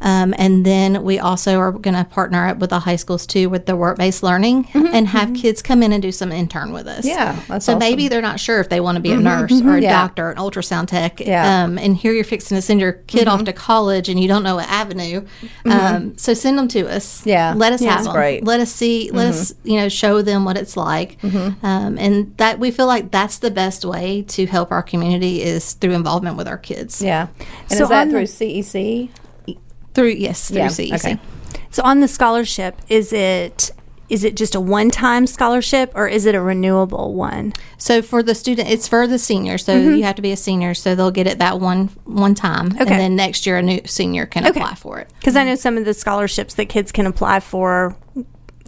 Um, 0.00 0.34
and 0.38 0.64
then 0.64 1.02
we 1.04 1.18
also 1.18 1.58
are 1.58 1.72
going 1.72 1.94
to 1.94 2.04
partner 2.04 2.46
up 2.48 2.58
with 2.58 2.70
the 2.70 2.80
high 2.80 2.96
schools 2.96 3.26
too 3.26 3.48
with 3.48 3.66
the 3.66 3.76
work 3.76 3.98
based 3.98 4.22
learning 4.22 4.68
and 4.74 5.08
have 5.08 5.34
kids 5.34 5.62
come 5.62 5.82
in 5.82 5.92
and 5.92 6.02
do 6.02 6.12
some 6.12 6.32
intern 6.32 6.72
with 6.72 6.86
us. 6.86 7.04
Yeah, 7.04 7.34
so 7.58 7.76
maybe 7.78 8.04
awesome. 8.04 8.06
Mm-hmm, 8.06 8.08
they're 8.08 8.22
not 8.22 8.40
sure 8.40 8.60
if 8.60 8.68
they 8.68 8.80
want 8.80 8.96
to 8.96 9.02
be 9.02 9.12
a 9.12 9.16
nurse 9.16 9.52
or 9.62 9.76
a 9.76 9.80
yeah. 9.80 9.90
doctor, 9.92 10.30
an 10.30 10.36
ultrasound 10.36 10.88
tech. 10.88 11.20
Yeah. 11.20 11.64
Um, 11.64 11.78
and 11.78 11.96
here 11.96 12.12
you're 12.12 12.24
fixing 12.24 12.56
to 12.56 12.62
send 12.62 12.80
your 12.80 12.92
kid 12.92 13.28
off 13.28 13.44
to 13.44 13.52
college 13.52 14.08
and 14.08 14.20
you 14.20 14.28
don't 14.28 14.42
know 14.42 14.56
what 14.56 14.68
avenue. 14.68 15.26
Um, 15.64 16.16
so 16.16 16.34
send 16.34 16.58
them 16.58 16.68
to 16.68 16.88
us. 16.88 17.24
Yeah. 17.26 17.54
Let 17.56 17.72
us 17.72 17.80
Yeah. 17.82 17.90
have 17.90 17.98
That's 17.98 18.08
them. 18.08 18.14
great. 18.14 18.44
Let 18.44 18.60
us 18.60 18.70
see. 18.72 19.10
Let 19.10 19.28
us 19.28 19.54
you 19.64 19.78
know 19.80 19.88
show 19.88 20.22
them 20.22 20.44
what 20.44 20.56
it's 20.56 20.76
like. 20.76 21.18
Um, 21.24 21.96
and 21.98 22.36
that 22.36 22.58
we 22.58 22.70
feel 22.70 22.86
like 22.86 23.10
that's 23.10 23.38
the 23.38 23.50
best 23.50 23.84
way 23.84 24.22
to 24.28 24.46
help 24.46 24.70
our 24.72 24.82
community 24.82 25.42
is 25.42 25.72
through 25.74 25.92
involvement 25.92 26.36
with 26.36 26.48
our 26.48 26.58
kids. 26.58 27.00
Yeah. 27.02 27.28
And 27.38 27.72
So 27.72 27.84
is 27.84 27.88
that 27.88 28.10
through 28.10 28.24
CEC? 28.24 29.10
Through 29.96 30.08
yes, 30.10 30.48
through 30.48 30.58
Yeah, 30.58 30.66
CEC. 30.68 30.94
okay. 30.94 31.18
So 31.70 31.82
on 31.82 32.00
the 32.00 32.08
scholarship, 32.08 32.76
is 32.88 33.14
it 33.14 33.70
is 34.10 34.24
it 34.24 34.36
just 34.36 34.54
a 34.54 34.60
one 34.60 34.90
time 34.90 35.26
scholarship 35.26 35.90
or 35.94 36.06
is 36.06 36.26
it 36.26 36.34
a 36.34 36.40
renewable 36.40 37.14
one? 37.14 37.54
So 37.78 38.02
for 38.02 38.22
the 38.22 38.34
student, 38.34 38.68
it's 38.68 38.86
for 38.86 39.06
the 39.06 39.18
senior. 39.18 39.56
So 39.56 39.74
mm-hmm. 39.74 39.94
you 39.94 40.04
have 40.04 40.14
to 40.16 40.22
be 40.22 40.32
a 40.32 40.36
senior, 40.36 40.74
so 40.74 40.94
they'll 40.94 41.10
get 41.10 41.26
it 41.26 41.38
that 41.38 41.60
one 41.60 41.86
one 42.04 42.34
time, 42.34 42.66
Okay. 42.72 42.80
and 42.80 42.88
then 42.88 43.16
next 43.16 43.46
year 43.46 43.56
a 43.56 43.62
new 43.62 43.80
senior 43.86 44.26
can 44.26 44.46
Okay. 44.46 44.60
apply 44.60 44.74
for 44.74 44.98
it. 44.98 45.10
Because 45.18 45.34
I 45.34 45.44
know 45.44 45.54
some 45.54 45.78
of 45.78 45.86
the 45.86 45.94
scholarships 45.94 46.52
that 46.54 46.66
kids 46.66 46.92
can 46.92 47.06
apply 47.06 47.40
for 47.40 47.96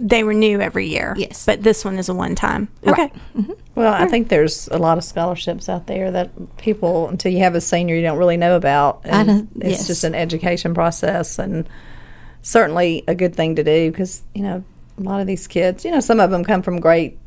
they 0.00 0.24
renew 0.24 0.60
every 0.60 0.86
year. 0.86 1.14
Yes. 1.16 1.46
But 1.46 1.62
this 1.62 1.84
one 1.84 1.98
is 1.98 2.08
a 2.08 2.14
one 2.14 2.34
time. 2.34 2.68
Okay. 2.86 3.10
Mm-hmm. 3.36 3.52
Well, 3.74 3.92
I 3.92 4.06
think 4.06 4.28
there's 4.28 4.68
a 4.68 4.78
lot 4.78 4.98
of 4.98 5.04
scholarships 5.04 5.68
out 5.68 5.86
there 5.86 6.10
that 6.10 6.56
people, 6.56 7.08
until 7.08 7.32
you 7.32 7.38
have 7.38 7.54
a 7.54 7.60
senior, 7.60 7.94
you 7.94 8.02
don't 8.02 8.18
really 8.18 8.36
know 8.36 8.56
about. 8.56 9.02
And 9.04 9.28
don't- 9.28 9.48
it's 9.56 9.80
yes. 9.80 9.86
just 9.86 10.04
an 10.04 10.14
education 10.14 10.74
process 10.74 11.38
and 11.38 11.68
certainly 12.42 13.04
a 13.06 13.14
good 13.14 13.34
thing 13.34 13.56
to 13.56 13.64
do 13.64 13.90
because, 13.90 14.22
you 14.34 14.42
know, 14.42 14.64
a 14.98 15.02
lot 15.02 15.20
of 15.20 15.26
these 15.26 15.46
kids, 15.46 15.84
you 15.84 15.90
know, 15.90 16.00
some 16.00 16.20
of 16.20 16.30
them 16.30 16.44
come 16.44 16.62
from 16.62 16.80
great, 16.80 17.18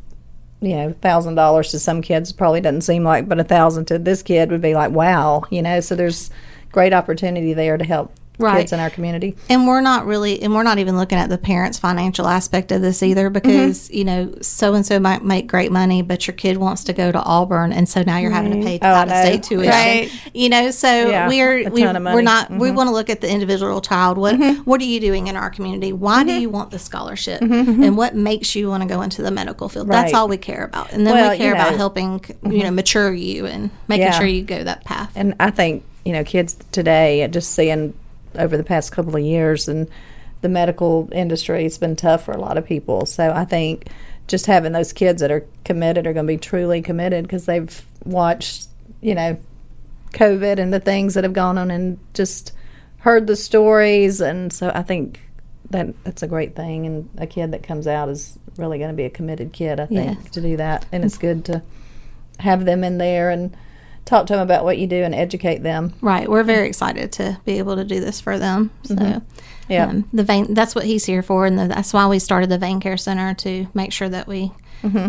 you 0.61 0.75
know, 0.75 0.93
thousand 1.01 1.35
dollars 1.35 1.71
to 1.71 1.79
some 1.79 2.01
kids 2.01 2.33
probably 2.33 2.61
doesn't 2.61 2.81
seem 2.81 3.03
like, 3.03 3.29
but 3.29 3.39
a 3.39 3.43
thousand 3.43 3.85
to 3.85 3.99
this 3.99 4.21
kid 4.21 4.51
would 4.51 4.61
be 4.61 4.73
like, 4.73 4.91
wow, 4.91 5.43
you 5.49 5.61
know, 5.61 5.79
so 5.79 5.95
there's 5.95 6.31
great 6.71 6.93
opportunity 6.93 7.53
there 7.53 7.77
to 7.77 7.85
help 7.85 8.13
Right. 8.41 8.59
kids 8.59 8.73
in 8.73 8.79
our 8.79 8.89
community. 8.89 9.35
And 9.49 9.67
we're 9.67 9.81
not 9.81 10.05
really, 10.05 10.41
and 10.41 10.53
we're 10.53 10.63
not 10.63 10.79
even 10.79 10.97
looking 10.97 11.17
at 11.17 11.29
the 11.29 11.37
parents' 11.37 11.77
financial 11.79 12.27
aspect 12.27 12.71
of 12.71 12.81
this 12.81 13.03
either 13.03 13.29
mm-hmm. 13.29 13.33
because, 13.33 13.89
you 13.91 14.03
know, 14.03 14.33
so 14.41 14.73
and 14.73 14.85
so 14.85 14.99
might 14.99 15.23
make 15.23 15.47
great 15.47 15.71
money, 15.71 16.01
but 16.01 16.27
your 16.27 16.35
kid 16.35 16.57
wants 16.57 16.83
to 16.85 16.93
go 16.93 17.11
to 17.11 17.21
Auburn. 17.21 17.73
And 17.73 17.87
so 17.87 18.03
now 18.03 18.17
you're 18.17 18.31
having 18.31 18.51
to 18.51 18.65
pay 18.65 18.79
mm-hmm. 18.79 18.85
Oh, 18.85 18.89
I 18.89 19.01
out 19.01 19.11
of 19.11 19.17
state 19.17 19.43
tuition. 19.43 19.69
Right. 19.71 20.11
You 20.33 20.49
know, 20.49 20.71
so 20.71 20.87
Yeah, 20.87 21.27
we're, 21.27 21.69
we, 21.69 21.83
of 21.83 21.93
we're 21.93 21.99
money. 21.99 22.21
not, 22.23 22.49
we 22.49 22.67
mm-hmm. 22.67 22.75
want 22.75 22.87
to 22.87 22.93
look 22.93 23.09
at 23.09 23.21
the 23.21 23.29
individual 23.29 23.81
child. 23.81 24.17
What, 24.17 24.35
what 24.65 24.81
are 24.81 24.85
you 24.85 24.99
doing 24.99 25.27
in 25.27 25.35
our 25.35 25.49
community? 25.49 25.93
Why 25.93 26.23
do 26.23 26.33
you 26.33 26.49
want 26.49 26.71
the 26.71 26.79
scholarship? 26.79 27.41
And 27.41 27.97
what 27.97 28.15
makes 28.15 28.55
you 28.55 28.69
want 28.69 28.83
to 28.83 28.89
go 28.89 29.01
into 29.01 29.21
the 29.21 29.31
medical 29.31 29.69
field? 29.69 29.87
That's 29.87 30.13
all 30.13 30.27
we 30.27 30.37
care 30.37 30.63
about. 30.63 30.91
And 30.93 31.05
then 31.05 31.13
Well, 31.13 31.31
we 31.31 31.37
care 31.37 31.49
you 31.49 31.53
about 31.53 31.71
know- 31.71 31.77
helping, 31.77 32.23
you 32.43 32.63
know, 32.63 32.71
mature 32.71 33.13
you 33.13 33.45
and 33.45 33.69
making 33.87 34.07
Yeah. 34.07 34.17
sure 34.17 34.27
you 34.27 34.43
go 34.43 34.63
that 34.63 34.83
path. 34.83 35.11
And 35.15 35.35
I 35.39 35.51
think, 35.51 35.83
you 36.05 36.13
know, 36.13 36.23
kids 36.23 36.57
today, 36.71 37.27
just 37.29 37.51
seeing 37.51 37.93
over 38.35 38.57
the 38.57 38.63
past 38.63 38.91
couple 38.91 39.15
of 39.15 39.21
years 39.21 39.67
and 39.67 39.89
the 40.41 40.49
medical 40.49 41.09
industry, 41.11 41.65
it's 41.65 41.77
been 41.77 41.95
tough 41.95 42.25
for 42.25 42.31
a 42.31 42.39
lot 42.39 42.57
of 42.57 42.65
people. 42.65 43.05
So 43.05 43.31
I 43.31 43.45
think 43.45 43.87
just 44.27 44.45
having 44.45 44.71
those 44.71 44.93
kids 44.93 45.21
that 45.21 45.31
are 45.31 45.45
committed 45.65 46.07
are 46.07 46.13
going 46.13 46.25
to 46.25 46.33
be 46.33 46.37
truly 46.37 46.81
committed 46.81 47.23
because 47.23 47.45
they've 47.45 47.81
watched, 48.05 48.67
you 49.01 49.13
know, 49.13 49.37
COVID 50.13 50.57
and 50.59 50.73
the 50.73 50.79
things 50.79 51.13
that 51.13 51.23
have 51.23 51.33
gone 51.33 51.57
on 51.57 51.71
and 51.71 51.99
just 52.13 52.53
heard 52.99 53.27
the 53.27 53.35
stories. 53.35 54.21
And 54.21 54.51
so 54.51 54.71
I 54.73 54.83
think 54.83 55.19
that 55.69 55.93
that's 56.03 56.23
a 56.23 56.27
great 56.27 56.55
thing. 56.55 56.85
And 56.85 57.09
a 57.17 57.27
kid 57.27 57.51
that 57.51 57.63
comes 57.63 57.87
out 57.87 58.09
is 58.09 58.37
really 58.57 58.77
going 58.77 58.89
to 58.91 58.95
be 58.95 59.05
a 59.05 59.09
committed 59.09 59.53
kid, 59.53 59.79
I 59.79 59.85
think, 59.85 60.17
Yes. 60.21 60.31
to 60.31 60.41
do 60.41 60.57
that. 60.57 60.85
And 60.91 61.03
it's 61.05 61.17
good 61.17 61.45
to 61.45 61.61
have 62.39 62.65
them 62.65 62.83
in 62.83 62.97
there 62.97 63.29
and 63.29 63.55
talk 64.05 64.27
to 64.27 64.33
them 64.33 64.41
about 64.41 64.63
what 64.63 64.77
you 64.77 64.87
do 64.87 65.03
and 65.03 65.13
educate 65.15 65.63
them. 65.63 65.93
Right. 66.01 66.29
We're 66.29 66.43
very 66.43 66.67
excited 66.67 67.11
to 67.13 67.39
be 67.45 67.59
able 67.59 67.75
to 67.75 67.83
do 67.83 67.99
this 67.99 68.19
for 68.19 68.37
them. 68.37 68.71
So, 68.83 69.21
Yeah. 69.69 69.87
um, 69.87 70.09
the 70.11 70.23
vein, 70.23 70.53
that's 70.53 70.75
what 70.75 70.85
he's 70.85 71.05
here 71.05 71.21
for. 71.21 71.45
And 71.45 71.57
the, 71.57 71.67
that's 71.67 71.93
why 71.93 72.07
we 72.07 72.19
started 72.19 72.49
the 72.49 72.57
Vein 72.57 72.79
Care 72.79 72.97
Center 72.97 73.33
to 73.35 73.67
make 73.73 73.93
sure 73.93 74.09
that 74.09 74.27
we 74.27 74.51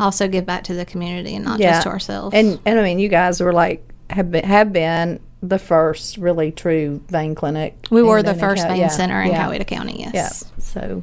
also 0.00 0.28
give 0.28 0.46
back 0.46 0.64
to 0.64 0.74
the 0.74 0.84
community 0.84 1.34
and 1.34 1.44
not 1.44 1.58
just 1.58 1.82
to 1.82 1.88
ourselves. 1.88 2.34
And 2.34 2.60
and 2.66 2.78
I 2.78 2.82
mean, 2.82 2.98
you 2.98 3.08
guys 3.08 3.40
were 3.40 3.52
like 3.52 3.88
have 4.10 4.30
been 4.30 4.44
have 4.44 4.72
been 4.72 5.20
the 5.42 5.58
first 5.58 6.18
really 6.18 6.52
true 6.52 7.02
vein 7.08 7.34
clinic. 7.34 7.86
we 7.90 8.02
were 8.02 8.22
the 8.22 8.34
first 8.34 8.66
vein 8.68 8.76
yeah, 8.76 8.88
center 8.88 9.20
in 9.22 9.30
yeah, 9.30 9.48
Coweta 9.48 9.66
County. 9.66 10.00
Yes. 10.00 10.12
Yeah. 10.14 10.62
So. 10.62 11.02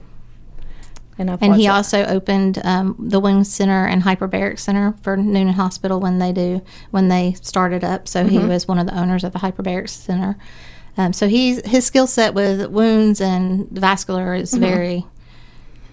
And, 1.19 1.29
And 1.41 1.55
he 1.55 1.67
that. 1.67 1.73
also 1.73 2.05
opened 2.05 2.61
um, 2.63 2.95
the 2.97 3.19
Wound 3.19 3.45
Center 3.45 3.85
and 3.85 4.01
Hyperbaric 4.01 4.57
Center 4.57 4.95
for 5.01 5.17
Newnan 5.17 5.53
Hospital 5.53 5.99
when 5.99 6.17
they 6.17 6.31
do 6.31 6.61
when 6.91 7.09
they 7.09 7.33
started 7.41 7.83
up. 7.83 8.07
So 8.07 8.25
he 8.25 8.39
was 8.39 8.67
one 8.67 8.79
of 8.79 8.87
the 8.87 8.97
owners 8.97 9.23
of 9.23 9.33
the 9.33 9.39
Hyperbaric 9.39 9.89
Center. 9.89 10.37
Um, 10.97 11.13
so 11.13 11.27
he's 11.27 11.65
his 11.65 11.85
skill 11.85 12.07
set 12.07 12.33
with 12.33 12.67
wounds 12.71 13.21
and 13.21 13.69
vascular 13.69 14.33
is 14.33 14.53
very 14.53 15.05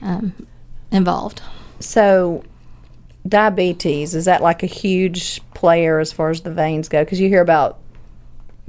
um, 0.02 0.32
involved. 0.90 1.42
So, 1.80 2.42
diabetes 3.28 4.14
is 4.14 4.24
that 4.24 4.42
like 4.42 4.62
a 4.62 4.66
huge 4.66 5.40
player 5.54 5.98
as 5.98 6.12
far 6.12 6.30
as 6.30 6.40
the 6.42 6.52
veins 6.52 6.88
go? 6.88 7.04
Because 7.04 7.20
you 7.20 7.28
hear 7.28 7.42
about 7.42 7.78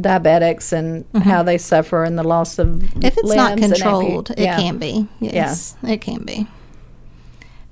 diabetics 0.01 0.71
and 0.73 1.05
how 1.23 1.41
they 1.43 1.57
suffer 1.57 2.03
and 2.03 2.17
the 2.17 2.23
loss 2.23 2.59
of 2.59 2.67
Mm-hmm. 2.67 3.03
If 3.05 3.17
it's 3.17 3.33
not 3.33 3.53
and 3.53 3.61
ampu- 3.61 3.73
controlled, 3.81 4.31
it 4.31 4.39
yeah. 4.39 4.57
can 4.57 4.77
be. 4.77 5.07
Yes, 5.19 5.75
it 5.83 6.01
can 6.01 6.23
be. 6.23 6.47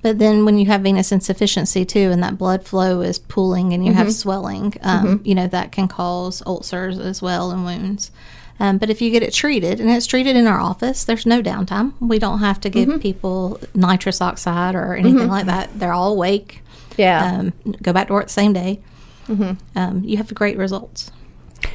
But 0.01 0.20
then 0.20 0.46
when 0.46 0.58
you 0.60 0.67
have 0.67 0.82
venous 0.82 1.12
insufficiency 1.12 1.84
too, 1.86 2.12
and 2.12 2.22
that 2.24 2.38
blood 2.38 2.65
flow 2.65 3.01
is 3.01 3.17
pooling 3.17 3.74
and 3.74 3.84
you 3.84 3.91
Mm-hmm. 3.91 3.98
have 4.00 4.13
swelling, 4.13 4.74
um, 4.84 5.22
you 5.24 5.34
know, 5.36 5.48
that 5.48 5.72
can 5.72 5.88
cause 5.88 6.44
ulcers 6.46 7.00
as 7.00 7.22
well 7.22 7.50
and 7.51 7.65
wounds. 7.65 8.12
Um, 8.60 8.77
but 8.77 8.89
if 8.89 9.01
you 9.01 9.10
get 9.12 9.22
it 9.24 9.34
treated, 9.34 9.82
and 9.82 9.89
it's 9.89 10.05
treated 10.05 10.36
in 10.38 10.48
our 10.48 10.60
office, 10.62 11.03
there's 11.03 11.25
no 11.25 11.41
downtime. 11.41 11.94
We 12.00 12.20
don't 12.20 12.39
have 12.39 12.62
to 12.62 12.70
Mm-hmm. 12.70 12.91
give 12.91 13.01
people 13.01 13.60
nitrous 13.74 14.22
oxide 14.22 14.75
or 14.75 14.96
anything 14.96 15.27
like 15.27 15.48
that. 15.48 15.77
They're 15.77 15.91
all 15.94 16.13
awake. 16.13 16.62
Yeah. 16.98 17.39
Um, 17.39 17.53
go 17.82 17.91
back 17.91 18.08
to 18.08 18.13
work 18.13 18.27
the 18.27 18.32
same 18.34 18.53
day. 18.53 18.79
Mm-hmm. 19.27 19.53
Um, 19.77 20.03
you 20.05 20.17
have 20.17 20.34
great 20.34 20.58
results. 20.58 21.12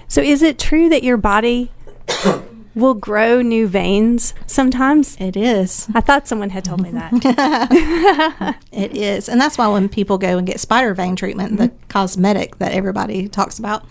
So 0.08 0.20
is 0.20 0.42
it 0.42 0.58
true 0.58 0.88
that 0.88 1.02
your 1.02 1.16
body 1.16 1.70
will 2.74 2.94
grow 2.94 3.42
new 3.42 3.66
veins 3.66 4.34
sometimes? 4.46 5.16
It 5.20 5.36
is. 5.36 5.88
I 5.94 6.00
thought 6.00 6.28
someone 6.28 6.50
had 6.50 6.64
told 6.64 6.80
me 6.80 6.90
that. 6.92 8.56
It 8.72 8.96
is. 8.96 9.28
And 9.28 9.40
that's 9.40 9.58
why 9.58 9.68
when 9.68 9.88
people 9.88 10.16
go 10.16 10.38
and 10.38 10.46
get 10.46 10.60
spider 10.60 10.94
vein 10.94 11.16
treatment, 11.16 11.58
the 11.58 11.68
mm-hmm. 11.68 11.86
cosmetic 11.88 12.56
that 12.58 12.72
everybody 12.72 13.28
talks 13.28 13.58
about, 13.58 13.84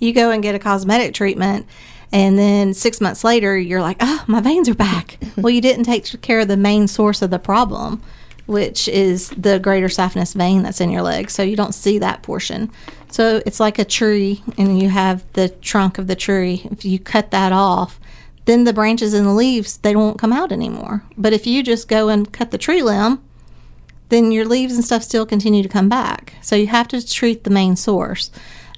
you 0.00 0.12
go 0.12 0.30
and 0.30 0.42
get 0.42 0.54
a 0.54 0.58
cosmetic 0.58 1.14
treatment. 1.14 1.66
And 2.12 2.38
then 2.38 2.74
six 2.74 3.00
months 3.00 3.24
later, 3.24 3.56
you're 3.56 3.80
like, 3.80 3.96
oh, 4.00 4.24
my 4.26 4.40
veins 4.40 4.68
are 4.68 4.74
back. 4.74 5.18
well, 5.36 5.50
you 5.50 5.60
didn't 5.60 5.84
take 5.84 6.20
care 6.22 6.40
of 6.40 6.48
the 6.48 6.56
main 6.56 6.86
source 6.88 7.22
of 7.22 7.30
the 7.30 7.38
problem, 7.38 8.02
which 8.46 8.88
is 8.88 9.30
the 9.30 9.58
greater 9.58 9.88
saphenous 9.88 10.34
vein 10.34 10.62
that's 10.62 10.80
in 10.80 10.90
your 10.90 11.02
leg. 11.02 11.30
So 11.30 11.42
you 11.42 11.56
don't 11.56 11.74
see 11.74 11.98
that 11.98 12.22
portion. 12.22 12.70
So 13.16 13.40
it's 13.46 13.60
like 13.60 13.78
a 13.78 13.84
tree, 13.86 14.42
and 14.58 14.78
you 14.78 14.90
have 14.90 15.24
the 15.32 15.48
trunk 15.48 15.96
of 15.96 16.06
the 16.06 16.14
tree. 16.14 16.68
If 16.70 16.84
you 16.84 16.98
cut 16.98 17.30
that 17.30 17.50
off, 17.50 17.98
then 18.44 18.64
the 18.64 18.74
branches 18.74 19.14
and 19.14 19.26
the 19.26 19.32
leaves, 19.32 19.78
they 19.78 19.96
won't 19.96 20.18
come 20.18 20.34
out 20.34 20.52
anymore. 20.52 21.02
But 21.16 21.32
if 21.32 21.46
you 21.46 21.62
just 21.62 21.88
go 21.88 22.10
and 22.10 22.30
cut 22.30 22.50
the 22.50 22.58
tree 22.58 22.82
limb, 22.82 23.22
then 24.10 24.32
your 24.32 24.44
leaves 24.44 24.74
and 24.74 24.84
stuff 24.84 25.02
still 25.02 25.24
continue 25.24 25.62
to 25.62 25.68
come 25.70 25.88
back. 25.88 26.34
So 26.42 26.56
you 26.56 26.66
have 26.66 26.88
to 26.88 27.08
treat 27.08 27.44
the 27.44 27.48
main 27.48 27.74
source. 27.74 28.30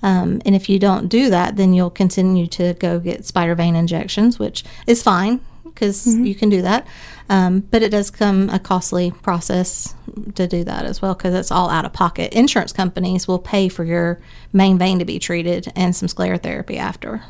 Um, 0.04 0.40
and 0.46 0.54
if 0.54 0.68
you 0.68 0.78
don't 0.78 1.08
do 1.08 1.30
that, 1.30 1.56
then 1.56 1.74
you'll 1.74 1.90
continue 1.90 2.46
to 2.46 2.74
go 2.74 3.00
get 3.00 3.26
spider 3.26 3.56
vein 3.56 3.74
injections, 3.74 4.38
which 4.38 4.62
is 4.86 5.02
fine 5.02 5.40
because 5.78 6.14
you 6.16 6.34
can 6.34 6.48
do 6.48 6.62
that. 6.62 6.86
Um, 7.30 7.60
but 7.60 7.82
it 7.82 7.90
does 7.90 8.10
come 8.10 8.48
a 8.50 8.58
costly 8.58 9.10
process 9.22 9.94
to 10.34 10.46
do 10.48 10.64
that 10.64 10.84
as 10.86 11.00
well 11.02 11.14
because 11.14 11.34
it's 11.34 11.50
all 11.52 11.70
out 11.70 11.84
of 11.84 11.92
pocket. 11.92 12.32
Insurance 12.32 12.72
companies 12.72 13.28
will 13.28 13.38
pay 13.38 13.68
for 13.68 13.84
your 13.84 14.18
main 14.52 14.78
vein 14.78 14.98
to 14.98 15.04
be 15.04 15.18
treated 15.18 15.70
and 15.76 15.94
some 15.94 16.08
sclerotherapy 16.08 16.78
after. 16.78 17.22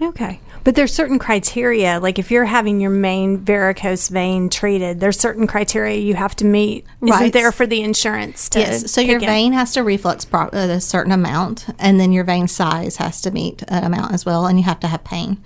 okay. 0.00 0.40
But 0.64 0.76
there's 0.76 0.92
certain 0.94 1.18
criteria. 1.18 2.00
Like 2.00 2.18
if 2.18 2.30
you're 2.30 2.46
having 2.46 2.80
your 2.80 2.90
main 2.90 3.38
varicose 3.38 4.08
vein 4.08 4.48
treated, 4.48 4.98
there's 5.00 5.18
certain 5.18 5.46
criteria 5.46 5.98
you 5.98 6.14
have 6.14 6.34
to 6.36 6.44
meet. 6.46 6.86
Isn't 7.02 7.10
Right. 7.12 7.32
there 7.32 7.52
for 7.52 7.66
the 7.66 7.82
insurance 7.82 8.48
to 8.50 8.60
Yes. 8.60 8.90
So 8.90 9.00
your 9.02 9.18
kick 9.20 9.28
in? 9.28 9.34
vein 9.34 9.52
has 9.52 9.72
to 9.74 9.82
reflux 9.82 10.24
pro- 10.24 10.48
a 10.48 10.80
certain 10.80 11.12
amount, 11.12 11.66
and 11.78 12.00
then 12.00 12.12
your 12.12 12.24
vein 12.24 12.48
size 12.48 12.96
has 12.96 13.20
to 13.22 13.30
meet 13.30 13.62
an 13.68 13.84
amount 13.84 14.12
as 14.14 14.24
well, 14.24 14.46
and 14.46 14.58
you 14.58 14.64
have 14.64 14.80
to 14.80 14.88
have 14.88 15.04
pain. 15.04 15.36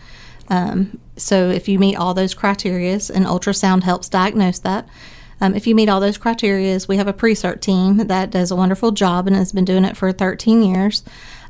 Um, 0.50 0.98
so 1.18 1.48
if 1.50 1.68
you 1.68 1.78
meet 1.78 1.96
all 1.96 2.14
those 2.14 2.34
criterias, 2.34 3.10
and 3.10 3.26
ultrasound 3.26 3.82
helps 3.82 4.08
diagnose 4.08 4.58
that. 4.60 4.88
Um, 5.40 5.54
if 5.54 5.66
you 5.66 5.74
meet 5.74 5.88
all 5.88 6.00
those 6.00 6.18
criterias, 6.18 6.88
we 6.88 6.96
have 6.96 7.06
a 7.06 7.12
pre-cert 7.12 7.60
team 7.60 7.98
that 8.08 8.30
does 8.30 8.50
a 8.50 8.56
wonderful 8.56 8.90
job 8.90 9.26
and 9.26 9.36
has 9.36 9.52
been 9.52 9.64
doing 9.64 9.84
it 9.84 9.96
for 9.96 10.10
13 10.10 10.62
years. 10.62 11.04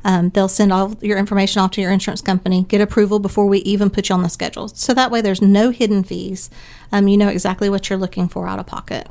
Um, 0.05 0.29
they'll 0.29 0.47
send 0.47 0.71
all 0.71 0.95
your 1.01 1.17
information 1.17 1.61
off 1.61 1.71
to 1.71 1.81
your 1.81 1.91
insurance 1.91 2.21
company, 2.21 2.65
get 2.69 2.81
approval 2.81 3.19
before 3.19 3.47
we 3.47 3.59
even 3.59 3.89
put 3.89 4.09
you 4.09 4.15
on 4.15 4.21
the 4.21 4.29
schedule. 4.29 4.67
So 4.69 4.93
that 4.93 5.11
way, 5.11 5.21
there's 5.21 5.41
no 5.41 5.71
hidden 5.71 6.03
fees. 6.03 6.49
Um, 6.91 7.07
you 7.07 7.17
know 7.17 7.27
exactly 7.27 7.69
what 7.69 7.89
you're 7.89 7.99
looking 7.99 8.29
for 8.29 8.47
out 8.47 8.59
of 8.59 8.67
pocket. 8.67 9.07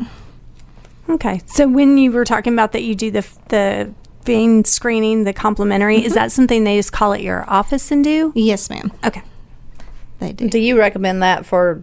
Okay. 1.09 1.43
So 1.47 1.69
when 1.69 1.99
you 1.99 2.13
were 2.13 2.25
talking 2.25 2.53
about 2.53 2.73
that 2.73 2.83
you 2.83 2.95
do 2.95 3.11
the 3.11 3.27
the 3.49 3.93
vein 4.25 4.65
screening, 4.65 5.25
the 5.25 5.33
complimentary, 5.33 6.05
is 6.05 6.15
that 6.15 6.33
something 6.33 6.65
they 6.65 6.77
just 6.77 6.93
call 6.93 7.13
at 7.15 7.23
your 7.23 7.49
office 7.49 7.91
and 7.91 8.05
do? 8.05 8.33
Yes, 8.35 8.69
ma'am. 8.71 8.93
Okay. 9.05 9.23
They 10.19 10.33
do. 10.33 10.49
Do 10.49 10.59
you 10.59 10.79
recommend 10.79 11.23
that 11.23 11.47
for 11.47 11.83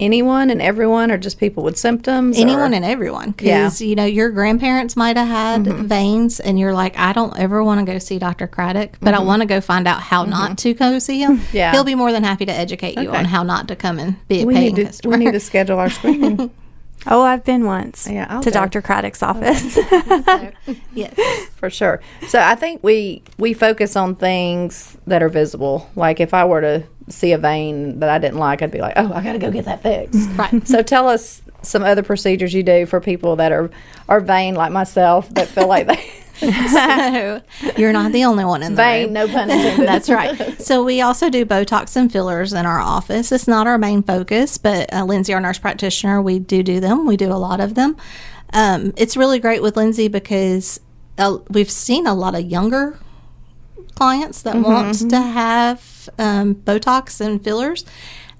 anyone 0.00 0.50
and 0.50 0.62
everyone, 0.62 1.10
or 1.10 1.18
just 1.18 1.38
people 1.38 1.62
with 1.62 1.76
symptoms? 1.78 2.38
anyone 2.38 2.72
or? 2.72 2.76
and 2.76 2.84
everyone 2.84 3.34
Yeah. 3.38 3.64
because 3.64 3.80
you 3.82 3.94
know 3.94 4.06
your 4.06 4.30
grandparents 4.30 4.96
might 4.96 5.16
have 5.16 5.28
had 5.28 5.64
mm-hmm. 5.64 5.86
veins 5.86 6.40
and 6.40 6.58
you're 6.58 6.72
like 6.72 6.98
i 6.98 7.12
don't 7.12 7.38
ever 7.38 7.62
want 7.62 7.86
to 7.86 7.92
go 7.92 7.98
see 7.98 8.18
dr 8.18 8.46
craddock 8.48 8.98
but 9.00 9.12
i 9.12 9.18
mm-hmm. 9.18 9.26
want 9.26 9.42
to 9.42 9.46
go 9.46 9.60
find 9.60 9.86
out 9.86 10.00
how 10.00 10.22
mm-hmm. 10.22 10.30
not 10.30 10.58
to 10.58 10.72
go 10.74 10.98
see 10.98 11.20
him 11.20 11.42
Yeah. 11.52 11.72
he'll 11.72 11.84
be 11.84 11.94
more 11.94 12.12
than 12.12 12.24
happy 12.24 12.46
to 12.46 12.52
educate 12.52 12.98
you 12.98 13.10
Okay. 13.10 13.18
on 13.18 13.26
how 13.26 13.42
not 13.42 13.68
to 13.68 13.76
come 13.76 13.98
and 13.98 14.16
be 14.26 14.42
a 14.42 14.46
we 14.46 14.54
paying 14.54 14.74
need 14.74 14.76
to 14.76 14.84
customer 14.86 15.18
we 15.18 15.24
need 15.24 15.32
to 15.32 15.40
schedule 15.40 15.78
our 15.78 15.90
screening. 15.90 16.50
Oh, 17.06 17.22
I've 17.22 17.44
been 17.44 17.64
once 17.64 18.06
Yeah, 18.06 18.26
I'll 18.28 18.42
to 18.42 18.50
go. 18.50 18.60
Dr. 18.60 18.82
Craddock's 18.82 19.22
office. 19.22 19.78
yes 20.92 21.18
for 21.56 21.70
sure. 21.70 22.02
So 22.28 22.38
I 22.38 22.54
think 22.54 22.84
we 22.84 23.22
we 23.38 23.54
focus 23.54 23.96
on 23.96 24.16
things 24.16 24.98
that 25.06 25.22
are 25.22 25.30
visible. 25.30 25.88
Like 25.96 26.20
if 26.20 26.34
I 26.34 26.44
were 26.44 26.60
to 26.60 26.84
see 27.10 27.32
a 27.32 27.38
vein 27.38 28.00
that 28.00 28.08
I 28.08 28.18
didn't 28.18 28.38
like, 28.38 28.62
I'd 28.62 28.70
be 28.70 28.80
like, 28.80 28.94
oh, 28.96 29.12
I 29.12 29.22
got 29.22 29.32
to 29.32 29.38
go 29.38 29.50
get 29.50 29.64
that 29.66 29.82
fixed. 29.82 30.28
Right. 30.30 30.66
So 30.66 30.82
tell 30.82 31.08
us 31.08 31.42
some 31.62 31.82
other 31.82 32.02
procedures 32.02 32.54
you 32.54 32.62
do 32.62 32.86
for 32.86 33.00
people 33.00 33.36
that 33.36 33.52
are 33.52 33.70
are 34.08 34.20
vain 34.20 34.54
like 34.54 34.72
myself 34.72 35.28
that 35.34 35.46
feel 35.48 35.68
like 35.68 35.86
they 35.86 36.10
so 36.40 37.42
you're 37.76 37.92
not 37.92 38.12
the 38.12 38.24
only 38.24 38.46
one 38.46 38.62
in 38.62 38.72
the 38.72 38.76
vain. 38.76 39.04
room. 39.06 39.12
No 39.12 39.26
pun 39.28 39.50
intended. 39.50 39.86
That's 39.86 40.08
right. 40.08 40.60
So 40.62 40.82
we 40.82 41.02
also 41.02 41.28
do 41.28 41.44
Botox 41.44 41.96
and 41.96 42.10
fillers 42.10 42.54
in 42.54 42.64
our 42.64 42.80
office. 42.80 43.30
It's 43.30 43.46
not 43.46 43.66
our 43.66 43.76
main 43.76 44.02
focus, 44.02 44.56
but 44.56 44.90
uh, 44.90 45.04
Lindsay, 45.04 45.34
our 45.34 45.40
nurse 45.40 45.58
practitioner, 45.58 46.22
we 46.22 46.38
do 46.38 46.62
do 46.62 46.80
them. 46.80 47.06
We 47.06 47.18
do 47.18 47.30
a 47.30 47.36
lot 47.36 47.60
of 47.60 47.74
them. 47.74 47.94
Um, 48.54 48.94
it's 48.96 49.18
really 49.18 49.38
great 49.38 49.62
with 49.62 49.76
Lindsay 49.76 50.08
because 50.08 50.80
uh, 51.18 51.38
we've 51.50 51.70
seen 51.70 52.06
a 52.06 52.14
lot 52.14 52.34
of 52.34 52.46
younger 52.46 52.98
clients 54.00 54.40
that 54.42 54.56
want 54.56 55.10
to 55.10 55.20
have 55.20 56.08
um, 56.18 56.54
Botox 56.54 57.20
and 57.20 57.44
fillers. 57.44 57.84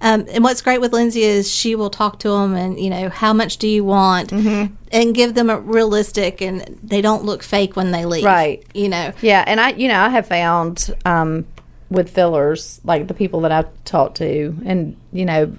Um, 0.01 0.25
and 0.31 0.43
what's 0.43 0.63
great 0.63 0.81
with 0.81 0.95
Lindsay 0.95 1.23
is 1.23 1.53
she 1.53 1.75
will 1.75 1.91
talk 1.91 2.19
to 2.21 2.31
them 2.31 2.55
and, 2.55 2.81
you 2.81 2.89
know, 2.89 3.11
how 3.11 3.35
much 3.35 3.59
do 3.59 3.69
you 3.69 3.85
want? 3.85 4.33
And 4.33 5.15
give 5.15 5.35
them 5.35 5.51
a 5.51 5.61
realistic 5.61 6.41
and 6.41 6.79
they 6.83 7.03
don't 7.03 7.27
look 7.27 7.43
fake 7.43 7.77
when 7.77 7.91
they 7.91 8.07
leave. 8.07 8.25
Right. 8.25 8.65
You 8.73 8.89
know, 8.89 9.13
Yeah, 9.21 9.45
and 9.47 9.61
I, 9.61 9.73
you 9.73 9.89
know, 9.89 10.01
I 10.01 10.09
have 10.09 10.27
found 10.27 10.95
um, 11.05 11.47
with 11.91 12.09
fillers, 12.09 12.81
like 12.83 13.07
the 13.07 13.13
people 13.13 13.43
that 13.43 13.53
I've 13.53 13.69
talked 13.85 14.17
to, 14.17 14.57
and 14.65 14.97
you 15.13 15.27
know, 15.27 15.55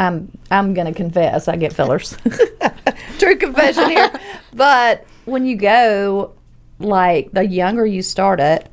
I'm 0.00 0.36
I'm 0.50 0.74
gonna 0.74 0.92
confess, 0.92 1.46
I 1.46 1.54
get 1.56 1.72
fillers. 1.72 2.16
True 3.18 3.36
confession 3.36 3.90
here. 3.90 4.10
But 4.54 5.06
when 5.24 5.46
you 5.46 5.56
go, 5.56 6.32
like 6.80 7.30
the 7.32 7.46
younger 7.46 7.86
you 7.86 8.02
start 8.02 8.40
it, 8.40 8.68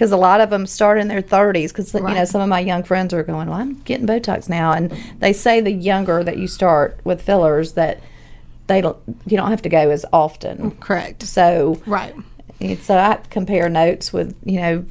because 0.00 0.12
a 0.12 0.16
lot 0.16 0.40
of 0.40 0.48
them 0.48 0.66
start 0.66 0.98
in 0.98 1.08
their 1.08 1.20
30s. 1.20 1.68
Because 1.68 1.92
you 1.92 2.00
know, 2.00 2.24
some 2.24 2.40
of 2.40 2.48
my 2.48 2.58
young 2.58 2.82
friends 2.82 3.12
are 3.12 3.22
going, 3.22 3.50
"Well, 3.50 3.58
I'm 3.58 3.74
getting 3.82 4.06
Botox 4.06 4.48
now," 4.48 4.72
and 4.72 4.90
they 5.18 5.34
say 5.34 5.60
the 5.60 5.70
younger 5.72 6.24
that 6.24 6.38
you 6.38 6.46
start 6.46 6.98
with 7.04 7.20
fillers, 7.20 7.72
that 7.74 8.00
they 8.66 8.80
don't 8.80 8.96
you 9.26 9.36
don't 9.36 9.50
have 9.50 9.60
to 9.60 9.68
go 9.68 9.90
as 9.90 10.06
often. 10.10 10.70
correct. 10.80 11.24
So 11.24 11.82
Right. 11.84 12.14
so 12.80 12.96
uh, 12.96 13.18
I 13.20 13.28
compare 13.28 13.68
notes 13.68 14.10
with, 14.10 14.34
you 14.42 14.58
know, 14.58 14.84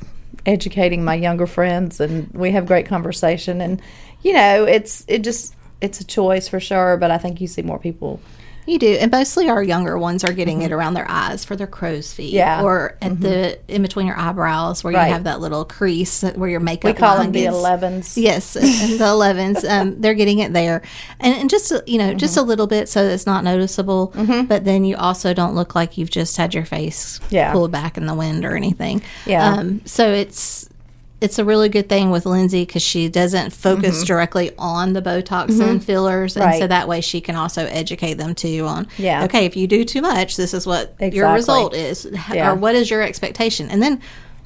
educating 0.46 1.04
my 1.04 1.16
younger 1.16 1.48
friends 1.48 2.00
and 2.00 2.30
we 2.32 2.51
have 2.51 2.68
great 2.68 2.86
conversation 2.86 3.62
and 3.62 3.82
you 4.22 4.34
know, 4.34 4.66
it's 4.66 5.06
it 5.08 5.24
just 5.24 5.56
it's 5.82 6.00
a 6.01 6.04
choice 6.04 6.48
for 6.48 6.60
sure, 6.60 6.98
but 6.98 7.10
I 7.10 7.18
think 7.18 7.42
you 7.42 7.48
see 7.48 7.63
more 7.63 7.80
people 7.80 8.20
You 8.69 8.77
do, 8.79 8.88
and 8.99 9.11
mostly 9.11 9.49
our 9.49 9.63
younger 9.63 9.97
ones 9.97 10.23
are 10.23 10.31
getting 10.31 10.61
it 10.61 10.71
around 10.71 10.93
their 10.93 11.09
eyes 11.09 11.43
for 11.43 11.55
their 11.55 11.67
crow's 11.67 12.13
feet, 12.13 12.27
Mm-hmm. 12.29 12.35
Yeah. 12.35 12.63
or 12.63 12.97
at 13.01 13.19
the 13.19 13.59
in 13.67 13.81
between 13.81 14.05
your 14.05 14.17
eyebrows 14.17 14.83
where 14.83 14.93
Right. 14.93 15.07
you 15.07 15.13
have 15.13 15.23
that 15.23 15.41
little 15.41 15.65
crease 15.65 16.21
where 16.21 16.49
your 16.49 16.59
makeup. 16.59 16.85
we 16.85 16.93
call 16.93 17.17
them 17.17 17.31
the 17.31 17.45
11s. 17.45 18.13
Yes, 18.15 18.55
and 18.55 18.65
the 18.99 19.05
11s, 19.05 19.67
um, 19.67 19.99
they're 19.99 20.13
getting 20.13 20.39
it 20.39 20.53
there, 20.53 20.83
and, 21.19 21.33
and 21.35 21.49
just 21.49 21.71
you 21.88 21.97
know, 21.97 22.13
just 22.13 22.35
Mm-hmm. 22.35 22.45
a 22.45 22.47
little 22.47 22.67
bit 22.67 22.88
so 22.88 23.03
it's 23.03 23.25
not 23.25 23.43
noticeable. 23.43 24.13
But 24.47 24.65
then 24.65 24.85
you 24.85 24.95
also 24.97 25.33
don't 25.33 25.55
look 25.55 25.73
like 25.73 25.97
you've 25.97 26.11
just 26.11 26.38
had 26.38 26.53
your 26.53 26.65
face 26.65 27.19
Yeah. 27.31 27.51
pulled 27.51 27.71
back 27.71 27.97
in 27.97 28.05
the 28.05 28.13
wind 28.13 28.45
or 28.45 28.55
anything. 28.55 29.01
Yeah. 29.25 29.53
Um, 29.55 29.81
so 29.85 30.11
it's 30.13 30.68
it's 31.21 31.38
a 31.39 31.43
really 31.45 31.69
good 31.69 31.89
thing 31.89 32.11
with 32.11 32.25
Lindsay 32.25 32.65
because 32.65 32.81
she 32.81 33.09
doesn't 33.09 33.51
focus 33.51 34.03
directly 34.03 34.51
on 34.57 34.93
the 34.93 35.01
Botox 35.01 35.59
and 35.61 35.83
fillers, 35.83 36.35
and 36.38 36.43
so 36.55 36.59
Mm-hmm. 36.61 36.67
That 36.69 36.88
way 36.88 37.01
she 37.01 37.19
can 37.21 37.35
also 37.35 37.65
educate 37.65 38.13
them 38.15 38.35
too 38.35 38.65
on. 38.65 38.88
Yeah. 38.97 39.23
Okay, 39.25 39.45
if 39.45 39.55
you 39.57 39.67
do 39.67 39.83
too 39.83 40.01
much, 40.01 40.38
this 40.38 40.53
is 40.53 40.65
what 40.67 40.95
your 41.13 41.31
result 41.33 41.73
is, 41.73 42.07
Yeah. 42.31 42.51
or 42.51 42.55
what 42.55 42.75
is 42.75 42.89
your 42.89 43.01
expectation, 43.01 43.69
and 43.69 43.81
then. 43.81 44.01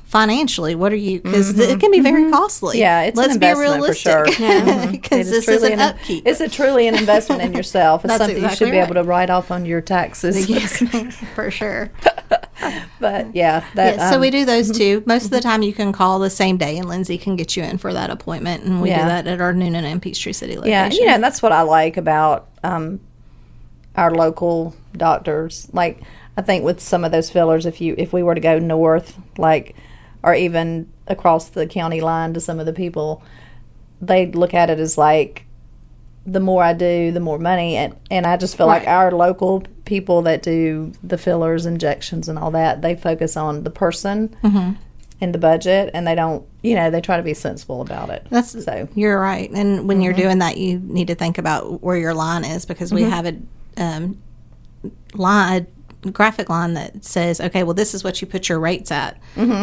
Financially, 0.06 0.76
what 0.76 0.94
are 0.94 0.96
you? 0.96 1.20
Because 1.22 1.58
it 1.58 1.80
can 1.80 1.90
be 1.90 2.00
very 2.00 2.30
costly. 2.30 2.76
Mm-hmm. 2.76 2.82
Yeah, 2.82 3.02
it's 3.02 3.18
let's 3.18 3.34
an 3.34 3.40
be 3.40 3.48
investment 3.48 3.82
realistic. 3.82 4.14
for 4.14 4.32
sure. 4.32 4.48
Mhm. 4.48 4.92
Because 4.92 5.28
It 5.28 5.32
this 5.32 5.40
is 5.40 5.46
truly 5.46 5.74
an 5.74 5.80
an, 5.80 5.90
upkeep. 5.96 6.28
It's 6.28 6.40
a 6.40 6.48
truly 6.48 6.88
an 6.88 6.94
investment 6.94 7.42
in 7.42 7.52
yourself. 7.54 8.06
It's 8.06 8.10
That's 8.12 8.20
something 8.20 8.38
you 8.38 8.44
exactly 8.44 8.68
should 8.68 8.72
be 8.74 8.78
able 8.78 8.94
to 8.94 9.02
write 9.02 9.32
off 9.32 9.50
on 9.50 9.66
your 9.66 9.82
taxes. 9.82 10.48
yes, 10.52 10.84
for 11.34 11.50
sure. 11.50 11.90
but 13.00 13.36
yeah, 13.36 13.66
that 13.76 13.98
Yeah, 13.98 14.10
so 14.10 14.16
um, 14.16 14.22
we 14.22 14.30
do 14.32 14.46
those 14.46 14.72
two. 14.78 15.04
Most 15.06 15.26
of 15.26 15.32
the 15.32 15.42
time, 15.42 15.62
you 15.64 15.74
can 15.74 15.92
call 15.92 16.20
the 16.20 16.30
same 16.30 16.58
day, 16.58 16.78
and 16.78 16.88
Lindsay 16.88 17.18
can 17.18 17.36
get 17.36 17.56
you 17.58 17.64
in 17.64 17.78
for 17.78 17.94
that 17.94 18.10
appointment, 18.10 18.64
and 18.64 18.82
we 18.82 18.90
Yeah. 18.90 19.04
do 19.04 19.08
that 19.10 19.28
at 19.28 19.42
our 19.42 19.54
Newnan 19.54 19.84
and 19.84 20.02
Peachtree 20.02 20.34
City 20.34 20.56
location. 20.56 20.72
Yeah, 20.72 20.90
you 20.92 21.06
know, 21.06 21.14
and 21.16 21.24
that's 21.24 21.42
what 21.42 21.52
I 21.52 21.62
like 21.62 21.98
about 21.98 22.50
um, 22.64 23.00
our 23.96 24.12
local 24.14 24.76
doctors. 24.96 25.68
Like, 25.74 26.02
I 26.38 26.42
think 26.42 26.64
with 26.64 26.80
some 26.82 27.04
of 27.04 27.12
those 27.12 27.30
fillers, 27.30 27.66
if 27.66 27.80
you 27.82 27.96
if 27.98 28.12
we 28.14 28.24
were 28.24 28.36
to 28.36 28.42
go 28.42 28.60
north, 28.60 29.18
like, 29.38 29.76
or 30.24 30.34
even 30.34 30.92
across 31.08 31.50
the 31.50 31.68
county 31.68 32.02
line 32.02 32.34
to 32.34 32.40
some 32.40 32.60
of 32.60 32.66
the 32.66 32.74
people, 32.74 33.22
they'd 34.02 34.36
look 34.36 34.54
at 34.54 34.70
it 34.70 34.80
as 34.80 34.98
like, 34.98 35.46
the 36.26 36.40
more 36.40 36.64
I 36.64 36.74
do, 36.74 37.12
the 37.12 37.20
more 37.20 37.38
money, 37.38 37.76
and 37.76 37.96
and 38.10 38.26
I 38.26 38.38
just 38.38 38.56
feel 38.56 38.68
like 38.68 38.88
our 38.88 39.12
local 39.12 39.64
people 39.86 40.22
that 40.24 40.42
do 40.42 40.94
the 41.04 41.18
fillers, 41.18 41.66
injections, 41.66 42.30
and 42.30 42.40
all 42.40 42.52
that, 42.52 42.82
they 42.82 42.96
focus 42.96 43.36
on 43.36 43.64
the 43.64 43.72
person. 43.72 44.36
And 45.22 45.34
the 45.34 45.40
budget, 45.40 45.92
and 45.94 46.06
they 46.06 46.16
don't, 46.16 46.46
you 46.64 46.76
know, 46.76 46.90
they 46.90 47.00
try 47.00 47.16
to 47.16 47.24
be 47.24 47.34
sensible 47.34 47.80
about 47.80 48.10
it. 48.10 48.28
That's 48.30 48.52
so. 48.52 48.60
Mm-hmm. 48.60 49.00
You're 49.00 49.22
right, 49.22 49.50
and 49.52 49.88
when 49.88 50.02
you're 50.02 50.12
doing 50.12 50.40
that, 50.40 50.58
you 50.58 50.80
need 50.80 51.08
to 51.08 51.16
think 51.16 51.38
about 51.38 51.82
where 51.82 51.96
your 51.96 52.14
line 52.14 52.44
is 52.44 52.66
because 52.66 52.92
we 52.92 53.04
have 53.04 53.26
a 53.26 53.38
um, 53.78 54.22
line, 55.14 55.68
a 56.04 56.12
graphic 56.12 56.50
line 56.50 56.74
that 56.74 57.06
says, 57.06 57.40
okay, 57.40 57.64
well, 57.64 57.74
this 57.74 57.94
is 57.94 58.04
what 58.04 58.22
you 58.22 58.28
put 58.28 58.50
your 58.50 58.60
rates 58.60 58.92
at. 58.92 59.18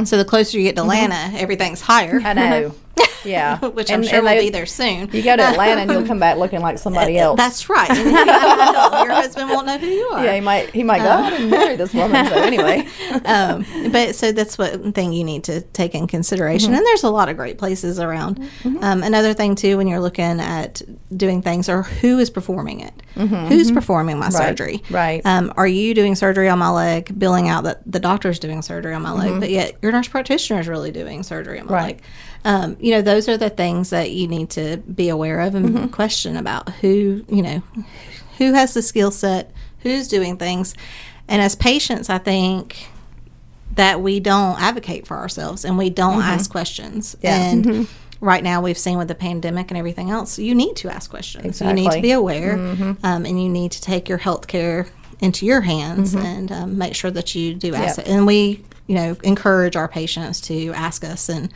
So 0.06 0.16
the 0.16 0.24
closer 0.24 0.56
you 0.56 0.64
get 0.64 0.76
to 0.76 0.82
Atlanta, 0.82 1.36
everything's 1.38 1.82
higher. 1.82 2.20
Mm-hmm. 2.20 2.26
I 2.26 2.32
know. 2.32 2.74
Yeah. 3.24 3.58
Which 3.68 3.90
I'm 3.90 4.02
sure 4.02 4.16
and 4.16 4.24
will 4.24 4.32
they- 4.34 4.40
be 4.46 4.50
there 4.50 4.66
soon. 4.66 5.08
You 5.12 5.22
go 5.22 5.36
to 5.36 5.42
Atlanta 5.50 5.82
and 5.82 5.90
you'll 5.90 6.06
come 6.06 6.18
back 6.18 6.36
looking 6.38 6.60
like 6.60 6.78
somebody 6.78 7.18
else. 7.18 7.36
That's 7.36 7.68
right. 7.68 7.90
And 7.90 9.06
your 9.06 9.14
husband 9.14 9.50
won't 9.50 9.66
know 9.66 9.78
who 9.78 9.86
you 9.86 10.04
are. 10.12 10.24
yeah, 10.24 10.34
he 10.34 10.40
might 10.40 10.70
he 10.70 10.82
might 10.82 10.98
go, 11.00 11.10
I 11.10 11.30
didn't 11.30 11.50
marry 11.50 11.76
this 11.76 11.92
woman. 11.94 12.26
So 12.26 12.34
anyway. 12.36 12.86
um, 13.24 13.64
but 13.92 14.14
so 14.14 14.32
that's 14.32 14.56
one 14.58 14.92
thing 14.92 15.12
you 15.12 15.24
need 15.24 15.44
to 15.44 15.60
take 15.60 15.94
in 15.94 16.06
consideration. 16.06 16.68
Mm-hmm. 16.70 16.78
And 16.78 16.86
there's 16.86 17.02
a 17.04 17.10
lot 17.10 17.28
of 17.28 17.36
great 17.36 17.58
places 17.58 17.98
around. 18.00 18.40
Um, 18.80 19.02
another 19.02 19.34
thing 19.34 19.54
too, 19.54 19.76
when 19.76 19.86
you're 19.86 20.00
looking 20.00 20.40
at 20.40 20.82
doing 21.16 21.42
things, 21.42 21.68
or 21.68 21.82
who 21.82 22.18
is 22.18 22.30
performing 22.30 22.80
it? 22.80 22.92
Who's 23.16 23.70
performing 23.70 24.18
my 24.18 24.30
surgery? 24.30 24.78
Mm-hmm. 24.78 24.94
right. 24.94 25.22
Um, 25.26 25.52
are 25.56 25.66
you 25.66 25.94
doing 25.94 26.14
surgery 26.14 26.48
on 26.48 26.58
my 26.58 26.70
leg, 26.70 27.18
billing 27.18 27.48
out 27.48 27.64
that 27.64 27.80
the 27.90 28.00
doctor's 28.00 28.38
doing 28.38 28.62
surgery 28.62 28.94
on 28.94 29.02
my 29.02 29.12
leg, 29.12 29.38
but 29.40 29.50
yet 29.50 29.76
your 29.82 29.92
nurse 29.92 30.08
practitioner 30.08 30.60
is 30.60 30.68
really 30.68 30.90
doing 30.90 31.22
surgery 31.22 31.58
on 31.60 31.66
my 31.66 31.70
Mm-hmm. 31.70 31.74
Right. 31.74 31.96
leg? 31.96 32.02
Um, 32.44 32.76
you 32.80 32.92
know, 32.92 33.02
those 33.02 33.28
are 33.28 33.36
the 33.36 33.50
things 33.50 33.90
that 33.90 34.10
you 34.12 34.26
need 34.26 34.50
to 34.50 34.78
be 34.78 35.08
aware 35.08 35.40
of 35.40 35.54
and 35.54 35.68
Mm-hmm. 35.70 35.86
question 35.88 36.36
about 36.36 36.70
who, 36.76 37.24
you 37.28 37.42
know, 37.42 37.62
who 38.38 38.52
has 38.54 38.72
the 38.74 38.82
skill 38.82 39.10
set, 39.10 39.52
who's 39.80 40.08
doing 40.08 40.36
things. 40.38 40.74
And 41.28 41.42
as 41.42 41.54
patients, 41.54 42.08
I 42.08 42.18
think 42.18 42.88
that 43.74 44.00
we 44.00 44.20
don't 44.20 44.60
advocate 44.60 45.06
for 45.06 45.16
ourselves 45.16 45.64
and 45.64 45.76
we 45.78 45.90
don't 45.90 46.22
ask 46.22 46.50
questions. 46.50 47.14
Mm-hmm. 47.22 47.70
And 47.70 47.88
right 48.20 48.42
now, 48.42 48.60
we've 48.62 48.78
seen 48.78 48.98
with 48.98 49.08
the 49.08 49.14
pandemic 49.14 49.70
and 49.70 49.78
everything 49.78 50.10
else, 50.10 50.38
you 50.38 50.54
need 50.54 50.76
to 50.76 50.88
ask 50.88 51.10
questions. 51.10 51.60
You 51.60 51.72
need 51.72 51.90
to 51.92 52.00
be 52.02 52.12
aware 52.12 52.54
um, 52.58 52.98
and 53.26 53.42
you 53.42 53.48
need 53.48 53.72
to 53.72 53.80
take 53.82 54.08
your 54.08 54.18
health 54.18 54.46
care 54.46 54.86
into 55.20 55.44
your 55.44 55.60
hands 55.60 56.14
and 56.14 56.50
um, 56.50 56.78
make 56.78 56.94
sure 56.94 57.10
that 57.10 57.34
you 57.34 57.54
do 57.54 57.74
ask 57.74 57.98
Yep. 57.98 58.06
it. 58.06 58.10
And 58.10 58.26
we, 58.26 58.64
you 58.86 58.94
know, 58.94 59.16
encourage 59.22 59.76
our 59.76 59.86
patients 59.88 60.40
to 60.42 60.72
ask 60.72 61.04
us 61.04 61.28
and 61.28 61.52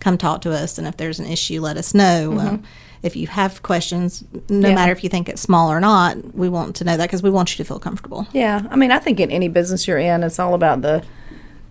come 0.00 0.16
talk 0.18 0.40
to 0.42 0.52
us. 0.52 0.78
And 0.78 0.86
if 0.86 0.96
there's 0.96 1.18
an 1.18 1.26
issue, 1.26 1.60
let 1.60 1.76
us 1.76 1.94
know. 1.94 2.38
Um, 2.38 2.62
if 3.02 3.14
you 3.14 3.26
have 3.28 3.62
questions, 3.62 4.24
no 4.48 4.68
Yeah. 4.68 4.74
matter 4.74 4.92
if 4.92 5.04
you 5.04 5.10
think 5.10 5.28
it's 5.28 5.40
small 5.40 5.70
or 5.70 5.80
not, 5.80 6.34
we 6.34 6.48
want 6.48 6.74
to 6.76 6.84
know 6.84 6.96
that 6.96 7.06
because 7.06 7.22
we 7.22 7.30
want 7.30 7.52
you 7.56 7.62
to 7.64 7.68
feel 7.68 7.78
comfortable. 7.78 8.26
Yeah. 8.32 8.62
I 8.70 8.76
mean 8.76 8.90
I 8.90 8.98
think 8.98 9.20
in 9.20 9.30
any 9.30 9.48
business 9.48 9.86
you're 9.86 9.98
in, 9.98 10.22
it's 10.24 10.38
all 10.40 10.54
about 10.54 10.82
the 10.82 11.02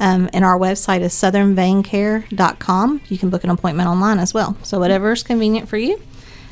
Um, 0.00 0.28
and 0.32 0.44
our 0.44 0.58
website 0.58 1.00
is 1.00 1.12
southernveincare.com. 1.12 3.00
You 3.08 3.18
can 3.18 3.30
book 3.30 3.44
an 3.44 3.50
appointment 3.50 3.88
online 3.88 4.18
as 4.18 4.34
well. 4.34 4.56
So 4.62 4.78
whatever 4.80 5.12
is 5.12 5.22
convenient 5.22 5.68
for 5.68 5.76
you. 5.76 6.00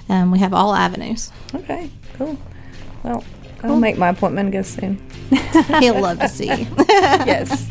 Um, 0.09 0.31
we 0.31 0.38
have 0.40 0.53
all 0.55 0.74
avenues. 0.74 1.33
Okay, 1.55 1.90
cool. 2.14 2.38
Well, 3.03 3.24
I'll 3.62 3.76
make 3.76 3.98
my 3.98 4.09
appointment 4.09 4.46
and 4.46 4.53
go 4.53 4.62
soon. 4.62 5.00
He'll 5.81 6.00
love 6.00 6.18
to 6.20 6.29
see 6.29 6.46
you. 6.46 6.66
yes. 6.79 7.68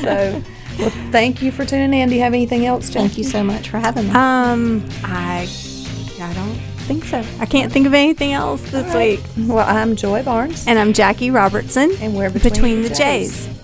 so, 0.00 0.42
well, 0.78 0.90
thank 1.10 1.42
you 1.42 1.50
for 1.52 1.64
tuning 1.64 1.98
in. 2.00 2.08
Do 2.08 2.14
you 2.14 2.22
have 2.22 2.34
anything 2.34 2.66
else, 2.66 2.90
Jen? 2.90 3.02
Thank 3.02 3.18
you 3.18 3.24
so 3.24 3.42
much 3.42 3.68
for 3.68 3.78
having 3.78 4.04
me. 4.04 4.10
Um, 4.10 4.88
I, 5.04 5.48
I 6.20 6.32
don't 6.34 6.58
think 6.86 7.04
so. 7.04 7.22
I 7.40 7.46
can't 7.46 7.72
think 7.72 7.86
of 7.86 7.94
anything 7.94 8.32
else 8.32 8.62
this 8.70 8.94
week. 8.94 9.20
Well, 9.48 9.66
I'm 9.66 9.96
Joy 9.96 10.22
Barnes. 10.22 10.66
And 10.66 10.78
I'm 10.78 10.92
Jackie 10.92 11.30
Robertson. 11.30 11.90
And 12.00 12.16
we're 12.16 12.30
Between 12.30 12.52
Between 12.52 12.82
the 12.82 12.88
Jays. 12.90 13.46
Jays. 13.46 13.57